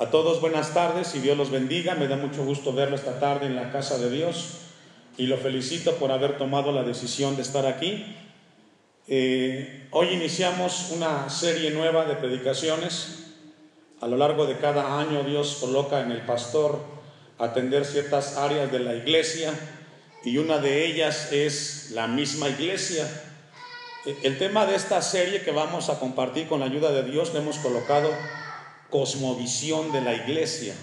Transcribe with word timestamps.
A 0.00 0.10
todos 0.10 0.40
buenas 0.40 0.74
tardes 0.74 1.16
y 1.16 1.18
Dios 1.18 1.36
los 1.36 1.50
bendiga. 1.50 1.96
Me 1.96 2.06
da 2.06 2.16
mucho 2.16 2.44
gusto 2.44 2.72
verlo 2.72 2.94
esta 2.94 3.18
tarde 3.18 3.46
en 3.46 3.56
la 3.56 3.72
casa 3.72 3.98
de 3.98 4.08
Dios 4.08 4.58
y 5.16 5.26
lo 5.26 5.36
felicito 5.38 5.96
por 5.96 6.12
haber 6.12 6.38
tomado 6.38 6.70
la 6.70 6.84
decisión 6.84 7.34
de 7.34 7.42
estar 7.42 7.66
aquí. 7.66 8.16
Eh, 9.08 9.88
hoy 9.90 10.10
iniciamos 10.10 10.92
una 10.92 11.28
serie 11.28 11.72
nueva 11.72 12.04
de 12.04 12.14
predicaciones. 12.14 13.24
A 14.00 14.06
lo 14.06 14.16
largo 14.16 14.46
de 14.46 14.58
cada 14.58 15.00
año 15.00 15.24
Dios 15.24 15.58
coloca 15.60 16.00
en 16.00 16.12
el 16.12 16.20
pastor 16.20 16.78
atender 17.36 17.84
ciertas 17.84 18.36
áreas 18.36 18.70
de 18.70 18.78
la 18.78 18.94
iglesia 18.94 19.52
y 20.22 20.38
una 20.38 20.58
de 20.58 20.86
ellas 20.86 21.32
es 21.32 21.90
la 21.90 22.06
misma 22.06 22.48
iglesia. 22.48 23.04
El 24.22 24.38
tema 24.38 24.64
de 24.64 24.76
esta 24.76 25.02
serie 25.02 25.42
que 25.42 25.50
vamos 25.50 25.90
a 25.90 25.98
compartir 25.98 26.46
con 26.46 26.60
la 26.60 26.66
ayuda 26.66 26.92
de 26.92 27.02
Dios 27.02 27.32
le 27.34 27.40
hemos 27.40 27.58
colocado 27.58 28.08
cosmovisión 28.90 29.92
de 29.92 30.00
la 30.00 30.14
iglesia. 30.14 30.74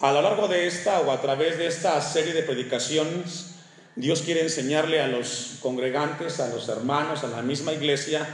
A 0.00 0.12
lo 0.12 0.22
largo 0.22 0.48
de 0.48 0.66
esta 0.66 1.00
o 1.00 1.12
a 1.12 1.20
través 1.20 1.58
de 1.58 1.66
esta 1.66 2.00
serie 2.00 2.32
de 2.32 2.42
predicaciones, 2.42 3.54
Dios 3.94 4.22
quiere 4.22 4.42
enseñarle 4.42 5.00
a 5.00 5.06
los 5.06 5.58
congregantes, 5.60 6.40
a 6.40 6.48
los 6.48 6.68
hermanos, 6.68 7.24
a 7.24 7.28
la 7.28 7.42
misma 7.42 7.72
iglesia, 7.72 8.26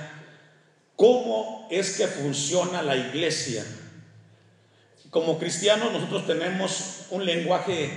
cómo 0.96 1.66
es 1.70 1.96
que 1.96 2.06
funciona 2.06 2.82
la 2.82 2.96
iglesia. 2.96 3.64
Como 5.10 5.38
cristianos 5.38 5.92
nosotros 5.92 6.26
tenemos 6.26 7.06
un 7.10 7.24
lenguaje 7.24 7.90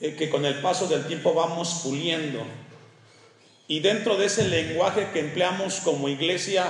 eh, 0.00 0.14
que 0.14 0.28
con 0.28 0.44
el 0.44 0.60
paso 0.60 0.86
del 0.86 1.06
tiempo 1.06 1.32
vamos 1.32 1.80
puliendo. 1.84 2.44
Y 3.68 3.80
dentro 3.80 4.16
de 4.16 4.26
ese 4.26 4.48
lenguaje 4.48 5.10
que 5.12 5.20
empleamos 5.20 5.80
como 5.80 6.08
iglesia, 6.08 6.66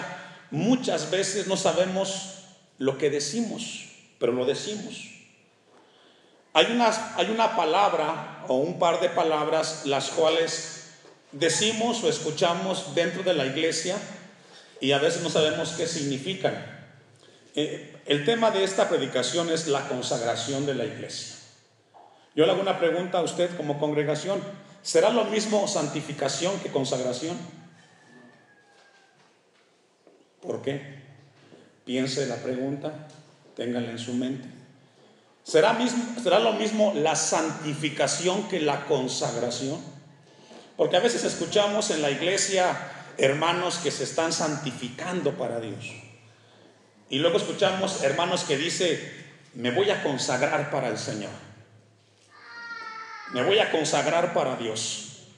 muchas 0.51 1.11
veces 1.11 1.47
no 1.47 1.57
sabemos 1.57 2.36
lo 2.79 2.99
que 2.99 3.11
decimos, 3.11 3.87
pero 4.19 4.33
lo 4.33 4.45
decimos. 4.45 5.11
Hay 6.53 6.67
una, 6.73 7.17
hay 7.17 7.31
una 7.31 7.55
palabra 7.57 8.45
o 8.49 8.55
un 8.55 8.79
par 8.79 9.01
de 9.01 9.09
palabras 9.11 9.83
las 9.85 10.11
cuales 10.11 10.95
decimos 11.33 12.03
o 12.03 12.09
escuchamos 12.09 12.95
dentro 12.95 13.23
de 13.23 13.35
la 13.35 13.45
iglesia 13.47 13.97
y 14.81 14.93
a 14.93 14.99
veces 14.99 15.23
no 15.23 15.31
sabemos 15.31 15.71
qué 15.77 15.87
significan. 15.87 16.55
Eh, 17.55 17.97
el 18.07 18.25
tema 18.25 18.51
de 18.51 18.65
esta 18.65 18.89
predicación 18.89 19.51
es 19.51 19.67
la 19.67 19.89
consagración 19.89 20.67
de 20.67 20.75
la 20.75 20.85
iglesia. 20.85 21.37
Yo 22.35 22.45
le 22.45 22.53
hago 22.53 22.61
una 22.61 22.79
pregunta 22.79 23.19
a 23.19 23.23
usted 23.23 23.55
como 23.57 23.79
congregación. 23.79 24.43
¿Será 24.83 25.11
lo 25.11 25.25
mismo 25.25 25.67
santificación 25.67 26.61
que 26.61 26.71
consagración? 26.71 27.37
¿Por 30.43 30.63
qué? 30.63 30.96
Piense 31.87 32.27
la 32.27 32.35
pregunta, 32.35 32.93
téngala 33.55 33.93
en 33.93 33.99
su 34.01 34.13
mente. 34.13 34.49
¿Será, 35.45 35.73
mismo, 35.75 36.05
¿Será 36.21 36.41
lo 36.41 36.55
mismo 36.55 36.93
la 36.97 37.15
santificación 37.15 38.49
que 38.49 38.59
la 38.59 38.87
consagración? 38.87 39.81
Porque 40.77 40.97
a 40.97 41.01
veces 41.01 41.23
escuchamos 41.23 41.91
en 41.91 42.03
la 42.03 42.11
iglesia 42.11 42.77
hermanos 43.19 43.79
que 43.79 43.93
se 43.93 44.03
están 44.03 44.33
santificando 44.33 45.39
para 45.39 45.61
Dios. 45.61 45.93
Y 47.09 47.21
luego 47.21 47.37
escuchamos 47.37 48.03
hermanos 48.03 48.43
que 48.43 48.57
dice, 48.57 49.13
me 49.55 49.71
voy 49.71 49.89
a 49.91 50.03
consagrar 50.03 50.73
para 50.73 50.89
el 50.89 50.99
Señor. 50.99 51.31
Me 53.33 53.45
voy 53.45 53.61
a 53.61 53.71
consagrar 53.71 54.35
para 54.35 54.57
Dios. 54.57 55.29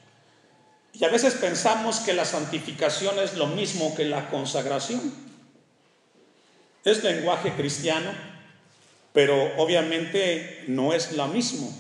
Y 0.94 1.04
a 1.04 1.08
veces 1.08 1.34
pensamos 1.34 2.00
que 2.00 2.14
la 2.14 2.24
santificación 2.24 3.18
es 3.18 3.34
lo 3.34 3.48
mismo 3.48 3.94
que 3.94 4.06
la 4.06 4.30
consagración. 4.30 5.27
Es 6.84 7.02
lenguaje 7.02 7.52
cristiano, 7.52 8.10
pero 9.12 9.52
obviamente 9.56 10.64
no 10.68 10.92
es 10.92 11.12
lo 11.12 11.26
mismo. 11.26 11.72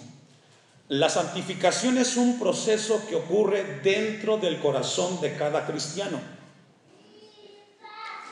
La 0.88 1.08
santificación 1.08 1.98
es 1.98 2.16
un 2.16 2.38
proceso 2.38 3.02
que 3.08 3.14
ocurre 3.14 3.80
dentro 3.82 4.38
del 4.38 4.58
corazón 4.58 5.20
de 5.20 5.36
cada 5.36 5.66
cristiano. 5.66 6.18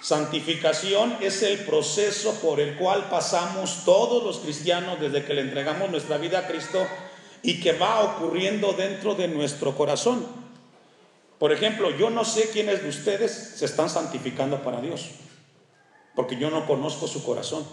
Santificación 0.03 1.16
es 1.21 1.43
el 1.43 1.59
proceso 1.60 2.32
por 2.41 2.60
el 2.60 2.76
cual 2.76 3.09
pasamos 3.10 3.84
todos 3.84 4.22
los 4.25 4.38
cristianos 4.38 5.00
desde 5.00 5.25
que 5.25 5.34
le 5.34 5.43
entregamos 5.43 5.91
nuestra 5.91 6.16
vida 6.16 6.41
a 6.41 6.47
Cristo 6.47 6.87
y 7.43 7.60
que 7.60 7.72
va 7.72 8.00
ocurriendo 8.00 8.72
dentro 8.72 9.15
de 9.15 9.28
nuestro 9.28 9.76
corazón. 9.76 10.26
Por 11.38 11.53
ejemplo, 11.53 11.91
yo 11.91 12.09
no 12.10 12.25
sé 12.25 12.50
quiénes 12.50 12.82
de 12.82 12.88
ustedes 12.88 13.32
se 13.56 13.66
están 13.66 13.91
santificando 13.91 14.62
para 14.62 14.81
Dios 14.81 15.10
porque 16.16 16.37
yo 16.37 16.50
no 16.50 16.66
conozco 16.66 17.06
su 17.06 17.22
corazón. 17.22 17.65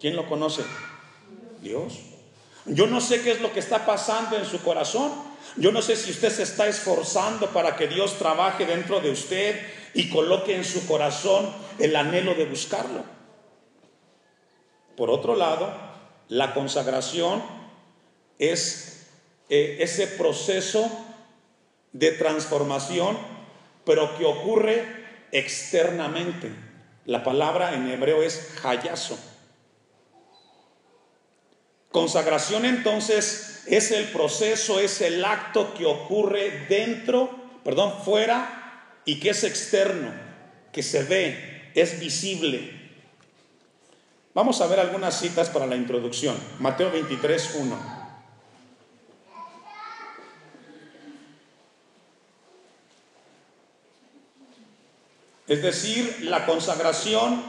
¿Quién 0.00 0.16
lo 0.16 0.26
conoce? 0.26 0.64
Dios. 1.60 2.00
Yo 2.64 2.86
no 2.86 3.00
sé 3.00 3.22
qué 3.22 3.32
es 3.32 3.40
lo 3.40 3.52
que 3.52 3.60
está 3.60 3.86
pasando 3.86 4.36
en 4.36 4.46
su 4.46 4.60
corazón. 4.62 5.12
Yo 5.56 5.70
no 5.70 5.82
sé 5.82 5.94
si 5.94 6.10
usted 6.10 6.30
se 6.30 6.42
está 6.42 6.66
esforzando 6.66 7.48
para 7.48 7.76
que 7.76 7.86
Dios 7.86 8.18
trabaje 8.18 8.64
dentro 8.64 9.00
de 9.00 9.10
usted 9.10 9.60
y 9.94 10.08
coloque 10.08 10.56
en 10.56 10.64
su 10.64 10.86
corazón 10.86 11.52
el 11.78 11.94
anhelo 11.94 12.34
de 12.34 12.46
buscarlo. 12.46 13.04
Por 14.96 15.10
otro 15.10 15.36
lado, 15.36 15.72
la 16.28 16.54
consagración 16.54 17.42
es 18.38 19.06
eh, 19.50 19.78
ese 19.80 20.06
proceso 20.06 20.90
de 21.92 22.12
transformación, 22.12 23.18
pero 23.84 24.16
que 24.16 24.24
ocurre 24.24 25.28
externamente. 25.30 26.71
La 27.04 27.24
palabra 27.24 27.74
en 27.74 27.88
hebreo 27.88 28.22
es 28.22 28.48
hayaso. 28.64 29.18
Consagración 31.90 32.64
entonces 32.64 33.64
es 33.66 33.90
el 33.90 34.06
proceso, 34.06 34.80
es 34.80 35.00
el 35.02 35.24
acto 35.24 35.74
que 35.74 35.84
ocurre 35.84 36.66
dentro, 36.68 37.30
perdón, 37.64 37.92
fuera 38.04 39.00
y 39.04 39.20
que 39.20 39.30
es 39.30 39.44
externo, 39.44 40.12
que 40.72 40.82
se 40.82 41.02
ve, 41.02 41.70
es 41.74 42.00
visible. 42.00 42.80
Vamos 44.34 44.60
a 44.62 44.66
ver 44.66 44.80
algunas 44.80 45.20
citas 45.20 45.50
para 45.50 45.66
la 45.66 45.76
introducción. 45.76 46.34
Mateo 46.58 46.90
23, 46.90 47.56
1. 47.56 48.01
Es 55.52 55.60
decir, 55.60 56.20
la 56.22 56.46
consagración 56.46 57.42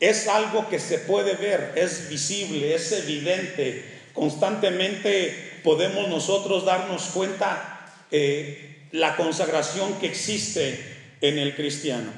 es 0.00 0.28
algo 0.28 0.68
que 0.68 0.78
se 0.78 0.98
puede 0.98 1.32
ver, 1.32 1.72
es 1.76 2.10
visible, 2.10 2.74
es 2.74 2.92
evidente. 2.92 4.10
Constantemente 4.12 5.60
podemos 5.64 6.08
nosotros 6.08 6.66
darnos 6.66 7.04
cuenta 7.04 7.90
eh, 8.10 8.86
la 8.92 9.16
consagración 9.16 9.94
que 9.94 10.08
existe 10.08 10.78
en 11.22 11.38
el 11.38 11.56
cristiano. 11.56 12.12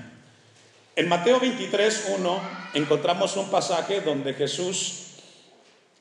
En 0.97 1.09
Mateo 1.09 1.39
23, 1.39 2.07
1 2.19 2.41
encontramos 2.75 3.37
un 3.37 3.53
pasaje 3.53 4.01
donde 4.01 4.35
Jesús 4.35 5.13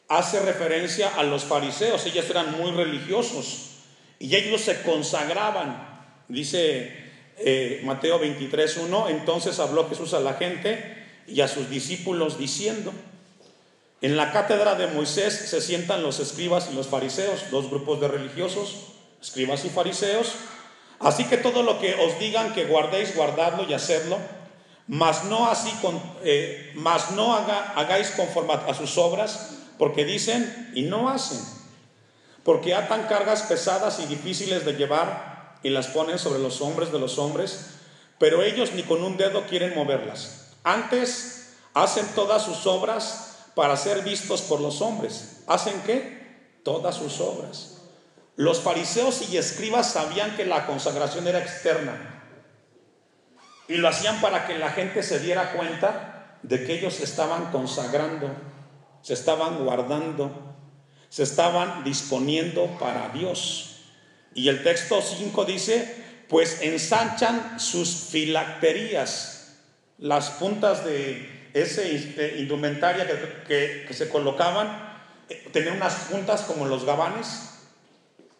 hace 0.07 0.39
referencia 0.39 1.07
a 1.15 1.21
los 1.21 1.43
fariseos. 1.43 2.03
Ellos 2.07 2.27
eran 2.31 2.57
muy 2.57 2.71
religiosos 2.71 3.73
y 4.17 4.35
ellos 4.35 4.61
se 4.61 4.81
consagraban. 4.81 5.87
Dice 6.27 7.08
eh, 7.41 7.81
Mateo 7.85 8.19
23, 8.19 8.77
1, 8.77 9.09
entonces 9.09 9.59
habló 9.59 9.87
Jesús 9.87 10.13
a 10.13 10.19
la 10.19 10.33
gente 10.33 11.05
y 11.27 11.41
a 11.41 11.47
sus 11.47 11.69
discípulos 11.69 12.37
diciendo, 12.37 12.91
en 14.01 14.17
la 14.17 14.31
cátedra 14.31 14.75
de 14.75 14.87
Moisés 14.87 15.33
se 15.33 15.61
sientan 15.61 16.03
los 16.03 16.19
escribas 16.19 16.69
y 16.71 16.75
los 16.75 16.87
fariseos, 16.87 17.51
dos 17.51 17.69
grupos 17.69 17.99
de 17.99 18.07
religiosos, 18.07 18.87
escribas 19.21 19.65
y 19.65 19.69
fariseos, 19.69 20.33
así 20.99 21.25
que 21.25 21.37
todo 21.37 21.63
lo 21.63 21.79
que 21.79 21.95
os 21.95 22.19
digan 22.19 22.53
que 22.53 22.65
guardéis, 22.65 23.15
guardadlo 23.15 23.65
y 23.67 23.73
hacedlo, 23.73 24.17
mas 24.87 25.25
no 25.25 25.49
así, 25.49 25.71
con, 25.81 26.01
eh, 26.23 26.71
mas 26.75 27.11
no 27.11 27.35
hagáis 27.35 28.09
conforme 28.11 28.53
a 28.53 28.73
sus 28.73 28.97
obras, 28.97 29.51
porque 29.77 30.03
dicen 30.03 30.71
y 30.73 30.81
no 30.83 31.09
hacen, 31.09 31.39
porque 32.43 32.73
atan 32.73 33.07
cargas 33.07 33.43
pesadas 33.43 33.99
y 33.99 34.07
difíciles 34.07 34.65
de 34.65 34.73
llevar 34.73 35.28
y 35.63 35.69
las 35.69 35.87
ponen 35.87 36.19
sobre 36.19 36.39
los 36.39 36.61
hombres 36.61 36.91
de 36.91 36.99
los 36.99 37.17
hombres, 37.17 37.71
pero 38.17 38.43
ellos 38.43 38.73
ni 38.73 38.83
con 38.83 39.03
un 39.03 39.17
dedo 39.17 39.45
quieren 39.47 39.75
moverlas. 39.75 40.51
Antes 40.63 41.53
hacen 41.73 42.05
todas 42.15 42.43
sus 42.43 42.65
obras 42.67 43.49
para 43.55 43.75
ser 43.77 44.03
vistos 44.03 44.41
por 44.41 44.61
los 44.61 44.81
hombres. 44.81 45.43
¿Hacen 45.47 45.81
qué? 45.85 46.59
Todas 46.63 46.95
sus 46.95 47.19
obras. 47.19 47.77
Los 48.35 48.61
fariseos 48.61 49.29
y 49.29 49.37
escribas 49.37 49.91
sabían 49.91 50.35
que 50.37 50.45
la 50.45 50.65
consagración 50.65 51.27
era 51.27 51.39
externa 51.39 52.19
y 53.69 53.77
lo 53.77 53.87
hacían 53.87 54.19
para 54.19 54.47
que 54.47 54.57
la 54.57 54.71
gente 54.71 55.03
se 55.03 55.19
diera 55.19 55.53
cuenta 55.53 56.37
de 56.41 56.65
que 56.65 56.79
ellos 56.79 56.99
estaban 57.01 57.51
consagrando, 57.51 58.29
se 59.01 59.13
estaban 59.13 59.63
guardando, 59.63 60.31
se 61.09 61.23
estaban 61.23 61.83
disponiendo 61.83 62.65
para 62.79 63.09
Dios. 63.09 63.78
Y 64.33 64.49
el 64.49 64.63
texto 64.63 65.01
5 65.01 65.45
dice, 65.45 66.03
pues 66.27 66.61
ensanchan 66.61 67.59
sus 67.59 68.07
filacterías, 68.11 69.57
las 69.97 70.29
puntas 70.31 70.85
de, 70.85 71.49
eh, 71.53 72.35
indumentaria 72.39 73.07
que, 73.47 73.87
se 73.91 74.09
colocaban 74.09 74.89
eh, 75.27 75.49
tenía 75.51 75.73
unas 75.73 75.93
puntas 76.09 76.41
como 76.41 76.65
los 76.65 76.85
gabanes, 76.85 77.49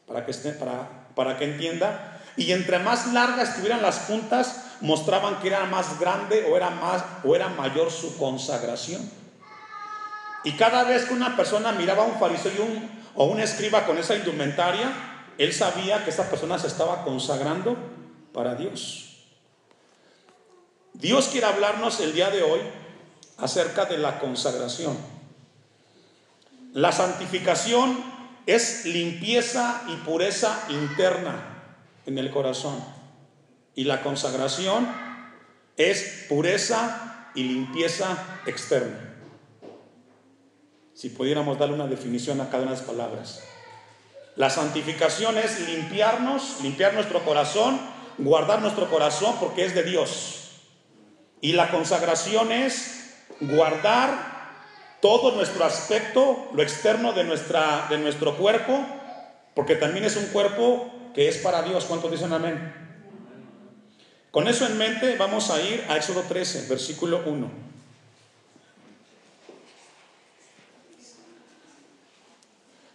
para 0.08 0.26
que, 0.26 0.32
esté, 0.32 0.52
para, 0.52 0.88
para 1.16 1.38
que 1.38 1.46
entienda, 1.46 2.22
y 2.38 2.52
entre 2.52 2.80
más 2.80 3.12
largas 3.12 3.50
estuvieran 3.50 3.82
las 3.82 4.00
puntas, 4.00 4.64
mostraban 4.82 5.42
que 5.42 5.48
era 5.48 5.66
más 5.66 6.00
grande 6.00 6.46
o 6.50 6.56
era, 6.56 6.70
más, 6.70 7.04
o 7.24 7.36
era 7.36 7.50
mayor 7.50 7.92
su 7.92 8.18
consagración. 8.18 9.10
Y 10.44 10.54
cada 10.54 10.84
vez 10.84 11.06
que 11.06 11.14
una 11.14 11.36
persona 11.36 11.74
miraba 11.74 12.04
a 12.04 12.08
un 12.08 12.20
fariseo 12.20 12.64
un, 12.64 13.04
o 13.16 13.26
un 13.26 13.42
escriba 13.42 13.86
con 13.86 13.98
esa 13.98 14.16
indumentaria, 14.16 14.92
él 15.40 15.54
sabía 15.54 16.04
que 16.04 16.10
esa 16.10 16.30
persona 16.30 16.60
se 16.60 16.68
estaba 16.68 17.06
consagrando 17.06 17.78
para 18.34 18.56
Dios. 18.56 19.24
Dios 20.94 21.30
quiere 21.30 21.48
hablarnos 21.48 22.02
el 22.02 22.14
día 22.14 22.30
de 22.30 22.44
hoy 22.44 22.60
acerca 23.38 23.86
de 23.86 23.98
la 23.98 24.20
consagración. 24.20 24.98
La 26.74 26.92
santificación 26.92 28.04
es 28.48 28.84
limpieza 28.86 29.82
y 29.88 29.96
pureza 30.06 30.62
interna 30.68 31.64
en 32.06 32.18
el 32.18 32.32
corazón. 32.32 32.84
Y 33.76 33.86
la 33.86 34.04
consagración 34.04 34.90
es 35.78 36.26
pureza 36.28 37.30
y 37.34 37.44
limpieza 37.44 38.42
externa. 38.46 39.16
Si 40.94 41.08
pudiéramos 41.08 41.58
darle 41.58 41.76
una 41.76 41.88
definición 41.88 42.42
a 42.42 42.50
cada 42.50 42.64
una 42.64 42.72
de 42.74 42.78
las 42.78 42.86
palabras. 42.86 43.49
La 44.40 44.50
santificación 44.50 45.38
es 45.38 45.68
limpiarnos, 45.68 46.62
limpiar 46.62 46.94
nuestro 46.94 47.26
corazón, 47.26 47.78
guardar 48.18 48.62
nuestro 48.62 48.90
corazón 48.90 49.36
porque 49.38 49.66
es 49.66 49.76
de 49.76 49.84
Dios. 49.84 50.52
Y 51.42 51.52
la 51.52 51.70
consagración 51.70 52.54
es 52.54 53.18
guardar 53.42 54.08
todo 55.02 55.36
nuestro 55.36 55.66
aspecto, 55.66 56.48
lo 56.54 56.64
externo 56.64 57.12
de, 57.12 57.26
nuestra, 57.26 57.88
de 57.90 57.98
nuestro 57.98 58.38
cuerpo, 58.38 58.80
porque 59.56 59.76
también 59.76 60.06
es 60.06 60.16
un 60.16 60.28
cuerpo 60.28 60.90
que 61.14 61.28
es 61.28 61.40
para 61.40 61.62
Dios. 61.64 61.84
¿Cuántos 61.84 62.10
dicen 62.10 62.32
amén? 62.32 62.74
Con 64.32 64.48
eso 64.48 64.66
en 64.66 64.78
mente 64.78 65.18
vamos 65.18 65.50
a 65.50 65.62
ir 65.62 65.84
a 65.90 65.98
Éxodo 65.98 66.22
13, 66.22 66.68
versículo 66.70 67.24
1. 67.26 67.52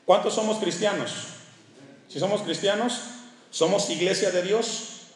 ¿Cuántos 0.06 0.34
somos 0.34 0.56
cristianos? 0.56 1.33
Si 2.14 2.20
somos 2.20 2.42
cristianos, 2.42 3.00
somos 3.50 3.90
iglesia 3.90 4.30
de 4.30 4.42
Dios. 4.42 5.08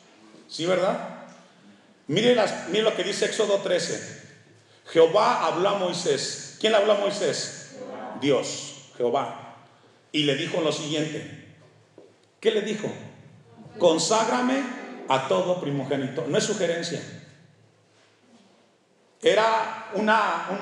¿Sí, 0.48 0.66
verdad? 0.66 1.26
Mire, 2.08 2.34
lo 2.34 2.96
que 2.96 3.04
dice 3.04 3.26
Éxodo 3.26 3.58
13. 3.58 4.20
Jehová 4.86 5.46
habló 5.46 5.68
a 5.68 5.78
Moisés. 5.78 6.56
¿Quién 6.58 6.74
habló 6.74 6.94
a 6.94 6.98
Moisés? 6.98 7.76
Dios, 8.20 8.90
Jehová. 8.96 9.58
Y 10.10 10.24
le 10.24 10.34
dijo 10.34 10.60
lo 10.60 10.72
siguiente. 10.72 11.54
¿Qué 12.40 12.50
le 12.50 12.62
dijo? 12.62 12.90
Conságrame 13.78 14.64
a 15.08 15.28
todo 15.28 15.60
primogénito. 15.60 16.24
No 16.26 16.36
es 16.36 16.42
sugerencia. 16.42 17.00
Era 19.22 19.92
un 19.94 20.06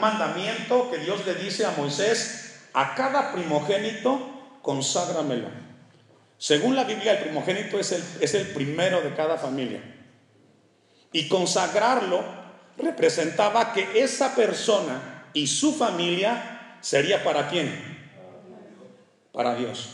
mandamiento 0.01 0.91
que 0.91 0.99
Dios 0.99 1.25
le 1.25 1.35
dice 1.37 1.65
a 1.65 1.71
Moisés, 1.71 2.67
a 2.75 2.95
cada 2.95 3.33
primogénito, 3.33 4.59
conságramelo. 4.61 5.65
Según 6.39 6.77
la 6.77 6.85
Biblia, 6.85 7.13
el 7.13 7.25
primogénito 7.25 7.79
es 7.79 7.93
el, 7.93 8.03
es 8.21 8.35
el 8.35 8.49
primero 8.49 9.01
de 9.01 9.15
cada 9.15 9.39
familia. 9.39 9.81
Y 11.13 11.29
consagrarlo 11.29 12.25
representaba 12.77 13.73
que 13.73 14.03
esa 14.03 14.35
persona 14.35 15.29
y 15.33 15.47
su 15.47 15.75
familia 15.75 16.79
sería 16.81 17.25
para 17.25 17.49
quién? 17.49 17.71
Para 19.33 19.55
Dios. 19.55 19.89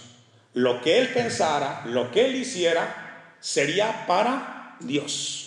Lo 0.54 0.82
que 0.82 0.98
él 0.98 1.08
pensara, 1.08 1.82
lo 1.86 2.10
que 2.10 2.26
él 2.26 2.36
hiciera, 2.36 3.36
sería 3.40 4.06
para 4.06 4.76
Dios. 4.80 5.42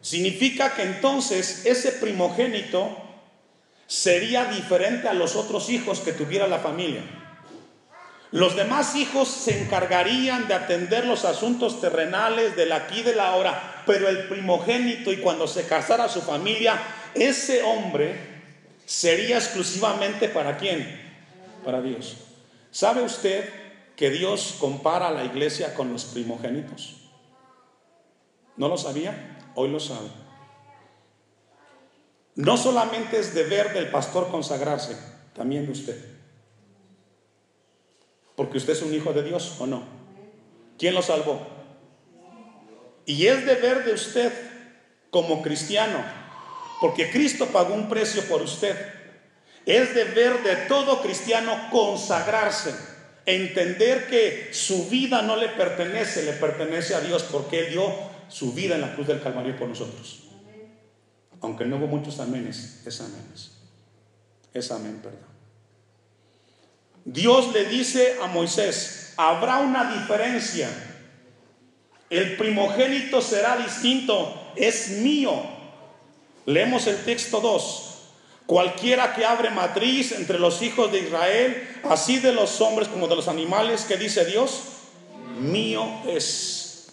Significa 0.00 0.74
que 0.74 0.82
entonces 0.82 1.66
ese 1.66 1.92
primogénito 1.92 2.96
sería 3.86 4.46
diferente 4.46 5.08
a 5.08 5.14
los 5.14 5.36
otros 5.36 5.68
hijos 5.68 6.00
que 6.00 6.12
tuviera 6.12 6.46
la 6.46 6.58
familia. 6.58 7.02
Los 8.32 8.54
demás 8.54 8.94
hijos 8.94 9.28
se 9.28 9.60
encargarían 9.62 10.46
de 10.46 10.54
atender 10.54 11.04
los 11.04 11.24
asuntos 11.24 11.80
terrenales 11.80 12.54
del 12.54 12.70
aquí 12.70 13.00
y 13.00 13.02
de 13.02 13.16
la 13.16 13.30
ahora, 13.30 13.82
pero 13.86 14.08
el 14.08 14.28
primogénito 14.28 15.12
y 15.12 15.16
cuando 15.16 15.48
se 15.48 15.66
casara 15.66 16.08
su 16.08 16.22
familia, 16.22 16.80
ese 17.14 17.62
hombre 17.64 18.14
sería 18.86 19.36
exclusivamente 19.36 20.28
para 20.28 20.58
quién? 20.58 21.00
Para 21.64 21.82
Dios. 21.82 22.18
¿Sabe 22.70 23.02
usted 23.02 23.48
que 23.96 24.10
Dios 24.10 24.56
compara 24.60 25.08
a 25.08 25.12
la 25.12 25.24
iglesia 25.24 25.74
con 25.74 25.92
los 25.92 26.04
primogénitos? 26.04 26.96
¿No 28.56 28.68
lo 28.68 28.78
sabía? 28.78 29.38
Hoy 29.56 29.70
lo 29.70 29.80
sabe. 29.80 30.08
No 32.36 32.56
solamente 32.56 33.18
es 33.18 33.34
deber 33.34 33.74
del 33.74 33.90
pastor 33.90 34.30
consagrarse, 34.30 34.96
también 35.34 35.66
de 35.66 35.72
usted. 35.72 36.19
Porque 38.40 38.56
usted 38.56 38.72
es 38.72 38.80
un 38.80 38.94
hijo 38.94 39.12
de 39.12 39.22
Dios 39.22 39.56
o 39.58 39.66
no. 39.66 39.82
¿Quién 40.78 40.94
lo 40.94 41.02
salvó? 41.02 41.46
Y 43.04 43.26
es 43.26 43.44
deber 43.44 43.84
de 43.84 43.92
usted 43.92 44.32
como 45.10 45.42
cristiano, 45.42 46.02
porque 46.80 47.10
Cristo 47.10 47.48
pagó 47.48 47.74
un 47.74 47.90
precio 47.90 48.24
por 48.24 48.40
usted. 48.40 48.74
Es 49.66 49.94
deber 49.94 50.42
de 50.42 50.56
todo 50.68 51.02
cristiano 51.02 51.68
consagrarse, 51.70 52.74
entender 53.26 54.06
que 54.06 54.48
su 54.54 54.88
vida 54.88 55.20
no 55.20 55.36
le 55.36 55.50
pertenece, 55.50 56.22
le 56.22 56.32
pertenece 56.32 56.94
a 56.94 57.00
Dios, 57.02 57.24
porque 57.24 57.66
Él 57.66 57.72
dio 57.72 57.92
su 58.28 58.54
vida 58.54 58.74
en 58.74 58.80
la 58.80 58.94
cruz 58.94 59.06
del 59.06 59.20
Calvario 59.20 59.54
por 59.58 59.68
nosotros. 59.68 60.30
Aunque 61.42 61.66
no 61.66 61.76
hubo 61.76 61.88
muchos 61.88 62.18
amenes, 62.20 62.84
es 62.86 63.00
amenes. 63.02 63.58
Es 64.54 64.70
amén, 64.70 64.98
perdón. 65.02 65.29
Dios 67.04 67.52
le 67.52 67.64
dice 67.66 68.16
a 68.22 68.26
Moisés, 68.26 69.14
habrá 69.16 69.58
una 69.58 70.00
diferencia. 70.00 70.68
El 72.08 72.36
primogénito 72.36 73.20
será 73.20 73.56
distinto, 73.56 74.52
es 74.56 74.88
mío. 74.98 75.42
Leemos 76.46 76.86
el 76.86 77.04
texto 77.04 77.40
2. 77.40 77.86
Cualquiera 78.46 79.14
que 79.14 79.24
abre 79.24 79.50
matriz 79.50 80.10
entre 80.12 80.38
los 80.38 80.60
hijos 80.60 80.90
de 80.90 80.98
Israel, 80.98 81.68
así 81.88 82.18
de 82.18 82.32
los 82.32 82.60
hombres 82.60 82.88
como 82.88 83.06
de 83.06 83.14
los 83.14 83.28
animales, 83.28 83.84
que 83.84 83.96
dice 83.96 84.24
Dios, 84.24 84.62
mío 85.38 85.86
es. 86.08 86.88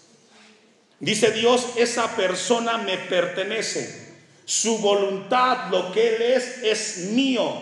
Dice 1.00 1.32
Dios, 1.32 1.70
esa 1.78 2.16
persona 2.16 2.78
me 2.78 2.98
pertenece. 2.98 4.16
Su 4.46 4.78
voluntad, 4.78 5.70
lo 5.72 5.92
que 5.92 6.16
Él 6.16 6.22
es, 6.22 6.64
es 6.64 6.98
mío. 7.12 7.54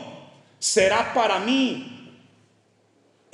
Será 0.60 1.14
para 1.14 1.40
mí. 1.40 1.95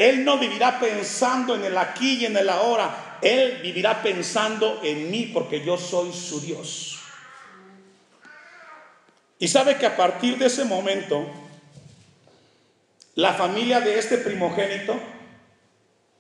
Él 0.01 0.25
no 0.25 0.39
vivirá 0.39 0.79
pensando 0.79 1.53
en 1.53 1.63
el 1.63 1.77
aquí 1.77 2.15
y 2.15 2.25
en 2.25 2.35
el 2.35 2.49
ahora. 2.49 3.19
Él 3.21 3.59
vivirá 3.61 4.01
pensando 4.01 4.79
en 4.81 5.11
mí 5.11 5.29
porque 5.31 5.63
yo 5.63 5.77
soy 5.77 6.11
su 6.11 6.41
Dios. 6.41 6.97
Y 9.37 9.47
sabe 9.47 9.77
que 9.77 9.85
a 9.85 9.95
partir 9.95 10.39
de 10.39 10.47
ese 10.47 10.65
momento, 10.65 11.23
la 13.13 13.33
familia 13.33 13.79
de 13.79 13.99
este 13.99 14.17
primogénito 14.17 14.99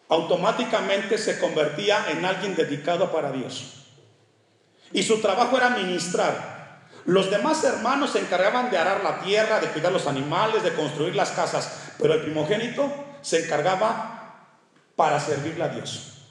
automáticamente 0.09 1.17
se 1.17 1.39
convertía 1.39 2.05
en 2.11 2.23
alguien 2.23 2.55
dedicado 2.55 3.11
para 3.11 3.31
Dios. 3.31 3.87
Y 4.93 5.01
su 5.01 5.21
trabajo 5.21 5.57
era 5.57 5.71
ministrar. 5.71 6.81
Los 7.05 7.31
demás 7.31 7.63
hermanos 7.63 8.11
se 8.11 8.19
encargaban 8.19 8.69
de 8.69 8.77
arar 8.77 9.03
la 9.03 9.21
tierra, 9.21 9.59
de 9.59 9.69
cuidar 9.69 9.91
los 9.91 10.05
animales, 10.05 10.61
de 10.61 10.75
construir 10.75 11.15
las 11.15 11.31
casas, 11.31 11.93
pero 11.97 12.13
el 12.13 12.21
primogénito 12.21 13.09
se 13.21 13.45
encargaba 13.45 14.57
para 14.95 15.19
servirle 15.19 15.63
a 15.63 15.69
Dios. 15.69 16.27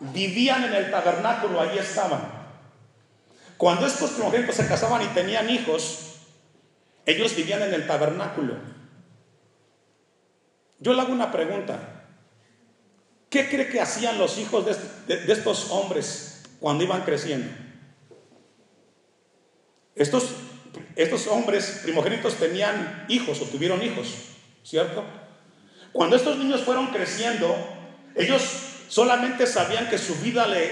Vivían 0.00 0.64
en 0.64 0.74
el 0.74 0.90
tabernáculo, 0.90 1.60
ahí 1.60 1.78
estaban. 1.78 2.40
Cuando 3.56 3.86
estos 3.86 4.12
primogénitos 4.12 4.54
se 4.54 4.66
casaban 4.66 5.02
y 5.02 5.06
tenían 5.08 5.50
hijos, 5.50 6.16
ellos 7.04 7.36
vivían 7.36 7.62
en 7.62 7.74
el 7.74 7.86
tabernáculo. 7.86 8.54
Yo 10.78 10.94
le 10.94 11.02
hago 11.02 11.12
una 11.12 11.30
pregunta. 11.30 11.78
¿Qué 13.28 13.48
cree 13.48 13.68
que 13.68 13.80
hacían 13.80 14.18
los 14.18 14.38
hijos 14.38 14.64
de, 15.06 15.32
estos 15.32 15.70
hombres 15.70 16.42
cuando 16.58 16.84
iban 16.84 17.02
creciendo? 17.02 17.48
Estos, 19.94 20.30
estos 20.96 21.26
hombres 21.26 21.80
primogénitos 21.82 22.36
tenían 22.36 23.04
hijos 23.08 23.42
o 23.42 23.44
tuvieron 23.44 23.82
hijos, 23.82 24.14
¿cierto? 24.64 25.04
Cuando 25.92 26.16
estos 26.16 26.36
niños 26.36 26.62
fueron 26.62 26.88
creciendo, 26.88 27.56
ellos 28.14 28.42
solamente 28.88 29.46
sabían 29.46 29.88
que 29.88 29.98
su 29.98 30.14
vida 30.16 30.46
le, 30.46 30.66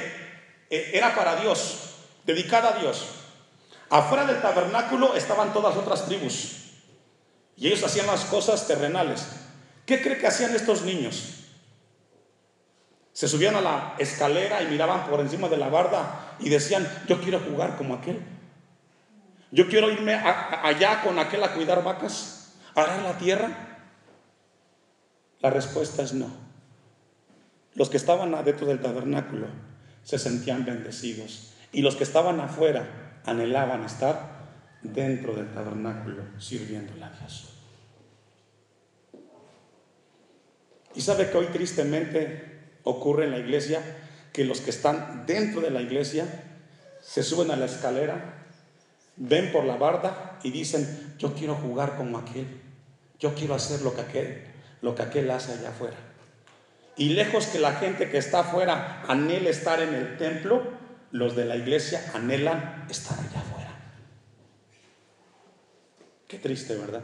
eh, 0.70 0.90
era 0.92 1.14
para 1.14 1.36
Dios, 1.36 1.94
dedicada 2.24 2.70
a 2.70 2.78
Dios. 2.78 3.06
Afuera 3.90 4.26
del 4.26 4.42
tabernáculo 4.42 5.14
estaban 5.14 5.52
todas 5.52 5.76
otras 5.76 6.06
tribus. 6.06 6.56
Y 7.56 7.66
ellos 7.66 7.82
hacían 7.82 8.06
las 8.06 8.24
cosas 8.26 8.66
terrenales. 8.66 9.26
¿Qué 9.86 10.02
cree 10.02 10.18
que 10.18 10.26
hacían 10.26 10.54
estos 10.54 10.82
niños? 10.82 11.34
Se 13.12 13.26
subían 13.26 13.56
a 13.56 13.60
la 13.60 13.94
escalera 13.98 14.62
y 14.62 14.66
miraban 14.66 15.06
por 15.06 15.18
encima 15.20 15.48
de 15.48 15.56
la 15.56 15.68
barda 15.68 16.36
y 16.38 16.50
decían, 16.50 16.86
yo 17.08 17.20
quiero 17.20 17.40
jugar 17.40 17.76
como 17.76 17.94
aquel. 17.94 18.22
Yo 19.50 19.68
quiero 19.68 19.90
irme 19.90 20.14
allá 20.14 21.02
con 21.02 21.18
aquel 21.18 21.42
a 21.42 21.54
cuidar 21.54 21.82
vacas, 21.82 22.52
a 22.74 22.82
arar 22.82 23.02
la 23.02 23.18
tierra. 23.18 23.77
La 25.40 25.50
respuesta 25.50 26.02
es 26.02 26.14
no. 26.14 26.28
Los 27.74 27.90
que 27.90 27.96
estaban 27.96 28.34
adentro 28.34 28.66
del 28.66 28.80
tabernáculo 28.80 29.46
se 30.02 30.18
sentían 30.18 30.64
bendecidos 30.64 31.52
y 31.72 31.82
los 31.82 31.96
que 31.96 32.04
estaban 32.04 32.40
afuera 32.40 33.20
anhelaban 33.24 33.84
estar 33.84 34.38
dentro 34.82 35.34
del 35.34 35.52
tabernáculo 35.52 36.22
sirviéndole 36.38 37.04
a 37.04 37.10
Dios. 37.10 37.54
Y 40.94 41.00
sabe 41.00 41.30
que 41.30 41.36
hoy 41.36 41.46
tristemente 41.46 42.78
ocurre 42.82 43.24
en 43.26 43.32
la 43.32 43.38
iglesia 43.38 43.80
que 44.32 44.44
los 44.44 44.60
que 44.60 44.70
están 44.70 45.24
dentro 45.26 45.60
de 45.60 45.70
la 45.70 45.80
iglesia 45.80 46.26
se 47.00 47.22
suben 47.22 47.50
a 47.50 47.56
la 47.56 47.66
escalera, 47.66 48.46
ven 49.16 49.52
por 49.52 49.64
la 49.64 49.76
barda 49.76 50.38
y 50.42 50.50
dicen, 50.50 51.14
yo 51.18 51.34
quiero 51.34 51.54
jugar 51.54 51.96
como 51.96 52.18
aquel, 52.18 52.46
yo 53.18 53.34
quiero 53.34 53.54
hacer 53.54 53.82
lo 53.82 53.94
que 53.94 54.00
aquel, 54.00 54.47
lo 54.80 54.94
que 54.94 55.02
aquel 55.02 55.30
hace 55.30 55.52
allá 55.52 55.70
afuera. 55.70 55.96
Y 56.96 57.10
lejos 57.10 57.46
que 57.46 57.58
la 57.58 57.74
gente 57.74 58.10
que 58.10 58.18
está 58.18 58.40
afuera 58.40 59.04
anhele 59.08 59.50
estar 59.50 59.80
en 59.80 59.94
el 59.94 60.16
templo, 60.18 60.62
los 61.12 61.36
de 61.36 61.44
la 61.44 61.56
iglesia 61.56 62.10
anhelan 62.14 62.86
estar 62.90 63.18
allá 63.18 63.40
afuera. 63.40 63.70
Qué 66.26 66.38
triste, 66.38 66.76
¿verdad? 66.76 67.02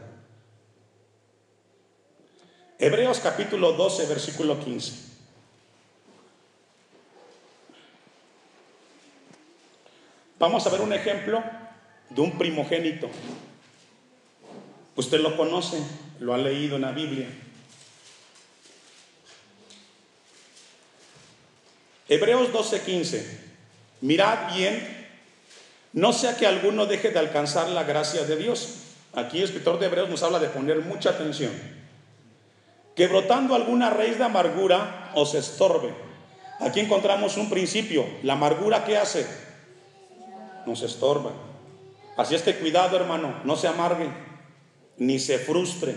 Hebreos 2.79 3.21
capítulo 3.21 3.73
12, 3.73 4.07
versículo 4.07 4.59
15. 4.59 5.15
Vamos 10.39 10.67
a 10.67 10.71
ver 10.71 10.81
un 10.81 10.93
ejemplo 10.93 11.43
de 12.11 12.21
un 12.21 12.37
primogénito. 12.37 13.09
Usted 14.97 15.21
lo 15.21 15.37
conoce, 15.37 15.79
lo 16.21 16.35
ha 16.35 16.39
leído 16.39 16.77
en 16.77 16.83
la 16.83 16.93
Biblia. 16.93 17.29
Hebreos 22.09 22.49
15 22.85 23.45
Mirad 24.01 24.55
bien, 24.55 25.09
no 25.93 26.13
sea 26.13 26.37
que 26.37 26.47
alguno 26.47 26.87
deje 26.87 27.11
de 27.11 27.19
alcanzar 27.19 27.69
la 27.69 27.85
gracia 27.85 28.25
de 28.25 28.37
Dios 28.37 28.85
Aquí 29.17 29.39
el 29.39 29.45
escritor 29.45 29.79
de 29.79 29.87
Hebreos 29.87 30.09
nos 30.09 30.23
habla 30.23 30.41
de 30.41 30.49
poner 30.49 30.81
mucha 30.81 31.11
atención. 31.11 31.53
Que 32.97 33.07
brotando 33.07 33.55
alguna 33.55 33.91
raíz 33.91 34.19
de 34.19 34.25
amargura 34.25 35.13
os 35.15 35.35
estorbe. 35.35 35.95
Aquí 36.61 36.81
encontramos 36.81 37.37
un 37.37 37.49
principio. 37.49 38.05
La 38.23 38.33
amargura 38.33 38.85
¿qué 38.85 38.97
hace? 38.97 39.27
Nos 40.67 40.83
estorba. 40.83 41.31
Así 42.17 42.35
es 42.35 42.43
que 42.43 42.57
cuidado 42.57 42.97
hermano, 42.97 43.41
no 43.45 43.57
se 43.57 43.69
amargue 43.69 44.09
ni 44.97 45.19
se 45.19 45.39
frustre. 45.39 45.95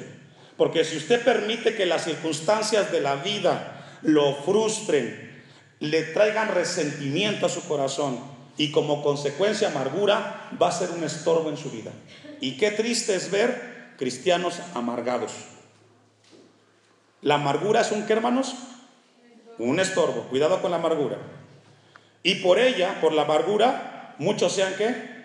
Porque 0.55 0.83
si 0.83 0.97
usted 0.97 1.23
permite 1.23 1.75
que 1.75 1.85
las 1.85 2.03
circunstancias 2.03 2.91
de 2.91 3.01
la 3.01 3.15
vida 3.15 3.97
lo 4.03 4.35
frustren, 4.35 5.26
le 5.79 6.03
traigan 6.03 6.53
resentimiento 6.53 7.45
a 7.45 7.49
su 7.49 7.67
corazón 7.67 8.19
y 8.57 8.71
como 8.71 9.03
consecuencia 9.03 9.69
amargura, 9.69 10.49
va 10.61 10.69
a 10.69 10.71
ser 10.71 10.89
un 10.89 11.03
estorbo 11.03 11.49
en 11.49 11.57
su 11.57 11.69
vida. 11.69 11.91
Y 12.41 12.57
qué 12.57 12.71
triste 12.71 13.15
es 13.15 13.29
ver 13.29 13.93
cristianos 13.97 14.59
amargados. 14.73 15.31
La 17.21 17.35
amargura 17.35 17.81
es 17.81 17.91
un 17.91 18.05
qué, 18.05 18.13
hermanos? 18.13 18.55
Un 19.59 19.79
estorbo. 19.79 20.23
Cuidado 20.23 20.61
con 20.61 20.71
la 20.71 20.77
amargura. 20.77 21.17
Y 22.23 22.35
por 22.35 22.59
ella, 22.59 22.99
por 22.99 23.13
la 23.13 23.23
amargura, 23.23 24.15
muchos 24.17 24.53
sean 24.53 24.73
qué? 24.75 25.17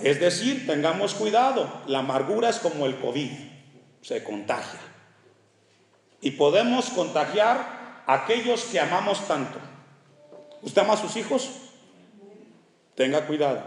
Es 0.00 0.20
decir, 0.20 0.66
tengamos 0.66 1.14
cuidado. 1.14 1.70
La 1.86 2.00
amargura 2.00 2.48
es 2.48 2.58
como 2.58 2.86
el 2.86 2.96
COVID. 2.96 3.30
Se 4.02 4.24
contagia. 4.24 4.80
Y 6.20 6.32
podemos 6.32 6.90
contagiar 6.90 7.75
aquellos 8.06 8.64
que 8.64 8.80
amamos 8.80 9.26
tanto. 9.26 9.58
¿Usted 10.62 10.82
ama 10.82 10.94
a 10.94 10.96
sus 10.96 11.16
hijos? 11.16 11.50
Tenga 12.94 13.26
cuidado. 13.26 13.62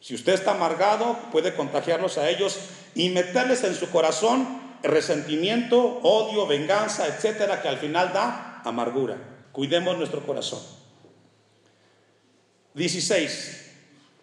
Si 0.00 0.14
usted 0.14 0.32
está 0.32 0.52
amargado, 0.52 1.16
puede 1.30 1.54
contagiarlos 1.54 2.18
a 2.18 2.28
ellos 2.28 2.58
y 2.94 3.10
meterles 3.10 3.62
en 3.64 3.74
su 3.74 3.88
corazón 3.90 4.60
resentimiento, 4.82 6.00
odio, 6.02 6.46
venganza, 6.46 7.06
etcétera, 7.06 7.62
que 7.62 7.68
al 7.68 7.78
final 7.78 8.12
da 8.12 8.62
amargura. 8.64 9.16
Cuidemos 9.52 9.96
nuestro 9.96 10.26
corazón. 10.26 10.60
16. 12.74 13.70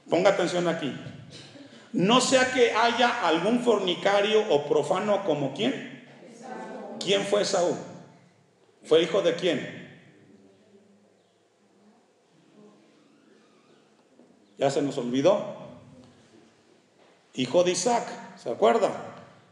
Ponga 0.09 0.31
atención 0.31 0.67
aquí. 0.67 0.93
No 1.93 2.19
sea 2.21 2.51
que 2.51 2.71
haya 2.74 3.25
algún 3.27 3.62
fornicario 3.62 4.43
o 4.50 4.67
profano 4.67 5.24
como 5.24 5.53
quién. 5.53 6.05
¿Quién 7.00 7.25
fue 7.25 7.45
Saúl? 7.45 7.77
¿Fue 8.83 9.01
hijo 9.01 9.21
de 9.21 9.36
quién? 9.36 9.89
Ya 14.57 14.69
se 14.69 14.81
nos 14.81 14.98
olvidó 14.98 15.59
hijo 17.39 17.63
de 17.63 17.71
Isaac, 17.71 18.05
¿se 18.38 18.51
acuerda? 18.51 18.91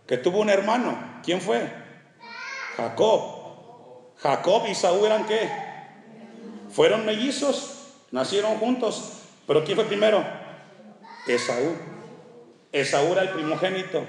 Que 0.06 0.18
tuvo 0.18 0.40
un 0.40 0.50
hermano. 0.50 1.22
¿Quién 1.24 1.40
fue? 1.40 1.72
Jacob. 2.76 3.36
Jacob 4.18 4.64
y 4.70 4.76
Saúl 4.76 5.06
eran 5.06 5.26
qué? 5.26 5.50
Fueron 6.70 7.06
mellizos, 7.06 7.94
nacieron 8.12 8.58
juntos. 8.58 9.20
Pero 9.46 9.64
¿quién 9.64 9.78
fue 9.78 9.86
primero? 9.86 10.22
Esaú. 11.28 11.76
Esaú 12.74 13.14
era 13.14 13.22
el 13.22 13.30
primogénito. 13.30 14.04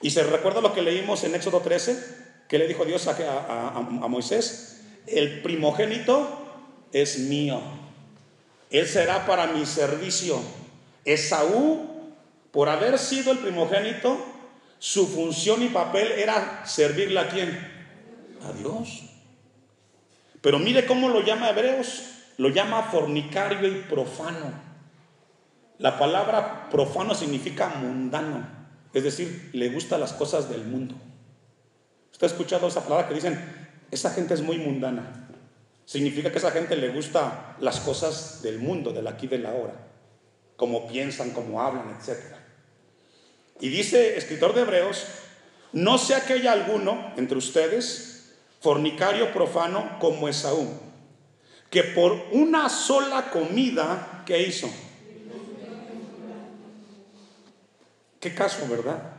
¿Y 0.00 0.10
se 0.10 0.24
recuerda 0.24 0.60
lo 0.60 0.74
que 0.74 0.82
leímos 0.82 1.22
en 1.22 1.36
Éxodo 1.36 1.60
13? 1.60 2.23
¿Qué 2.48 2.58
le 2.58 2.68
dijo 2.68 2.84
Dios 2.84 3.06
a, 3.08 3.80
Moisés? 4.08 4.82
El 5.06 5.42
primogénito 5.42 6.28
es 6.92 7.18
mío. 7.18 7.60
Él 8.70 8.86
será 8.86 9.26
para 9.26 9.46
mi 9.46 9.66
servicio. 9.66 10.40
Esaú 11.04 11.94
por 12.54 12.68
haber 12.68 12.98
sido 13.00 13.32
el 13.32 13.38
primogénito, 13.38 14.16
su 14.78 15.08
función 15.08 15.62
y 15.62 15.68
papel 15.70 16.12
era 16.12 16.64
servirle 16.64 17.18
a 17.18 17.28
quién? 17.28 17.50
A 18.48 18.52
Dios. 18.52 19.02
Pero 20.40 20.60
mire 20.60 20.86
cómo 20.86 21.08
lo 21.08 21.22
llama 21.22 21.50
Hebreos, 21.50 22.04
lo 22.36 22.50
llama 22.50 22.84
fornicario 22.84 23.66
y 23.66 23.80
profano. 23.82 24.52
La 25.78 25.98
palabra 25.98 26.68
profano 26.70 27.14
significa 27.14 27.70
mundano, 27.70 28.46
es 28.92 29.02
decir, 29.02 29.50
le 29.52 29.70
gustan 29.70 29.98
las 29.98 30.12
cosas 30.12 30.48
del 30.48 30.64
mundo. 30.64 30.94
¿Usted 32.14 32.28
ha 32.28 32.30
escuchado 32.30 32.68
esa 32.68 32.84
palabra 32.84 33.08
que 33.08 33.14
dicen, 33.14 33.36
esa 33.90 34.08
gente 34.10 34.34
es 34.34 34.40
muy 34.40 34.56
mundana? 34.56 35.26
Significa 35.84 36.30
que 36.30 36.38
esa 36.38 36.52
gente 36.52 36.76
le 36.76 36.90
gusta 36.90 37.56
las 37.58 37.80
cosas 37.80 38.40
del 38.40 38.60
mundo, 38.60 38.92
del 38.92 39.08
aquí, 39.08 39.26
de 39.26 39.38
la 39.40 39.50
ahora, 39.50 39.74
como 40.56 40.86
piensan, 40.86 41.30
como 41.30 41.60
hablan, 41.60 41.96
etcétera. 41.98 42.38
Y 43.58 43.68
dice 43.68 44.16
escritor 44.16 44.54
de 44.54 44.60
Hebreos, 44.60 45.04
no 45.72 45.98
sea 45.98 46.24
que 46.24 46.34
haya 46.34 46.52
alguno 46.52 47.12
entre 47.16 47.36
ustedes, 47.36 48.36
fornicario 48.60 49.32
profano 49.32 49.98
como 49.98 50.28
Esaú, 50.28 50.68
que 51.68 51.82
por 51.82 52.12
una 52.30 52.68
sola 52.68 53.32
comida 53.32 54.22
que 54.24 54.40
hizo. 54.40 54.70
Qué 58.20 58.32
caso, 58.36 58.68
¿verdad? 58.70 59.13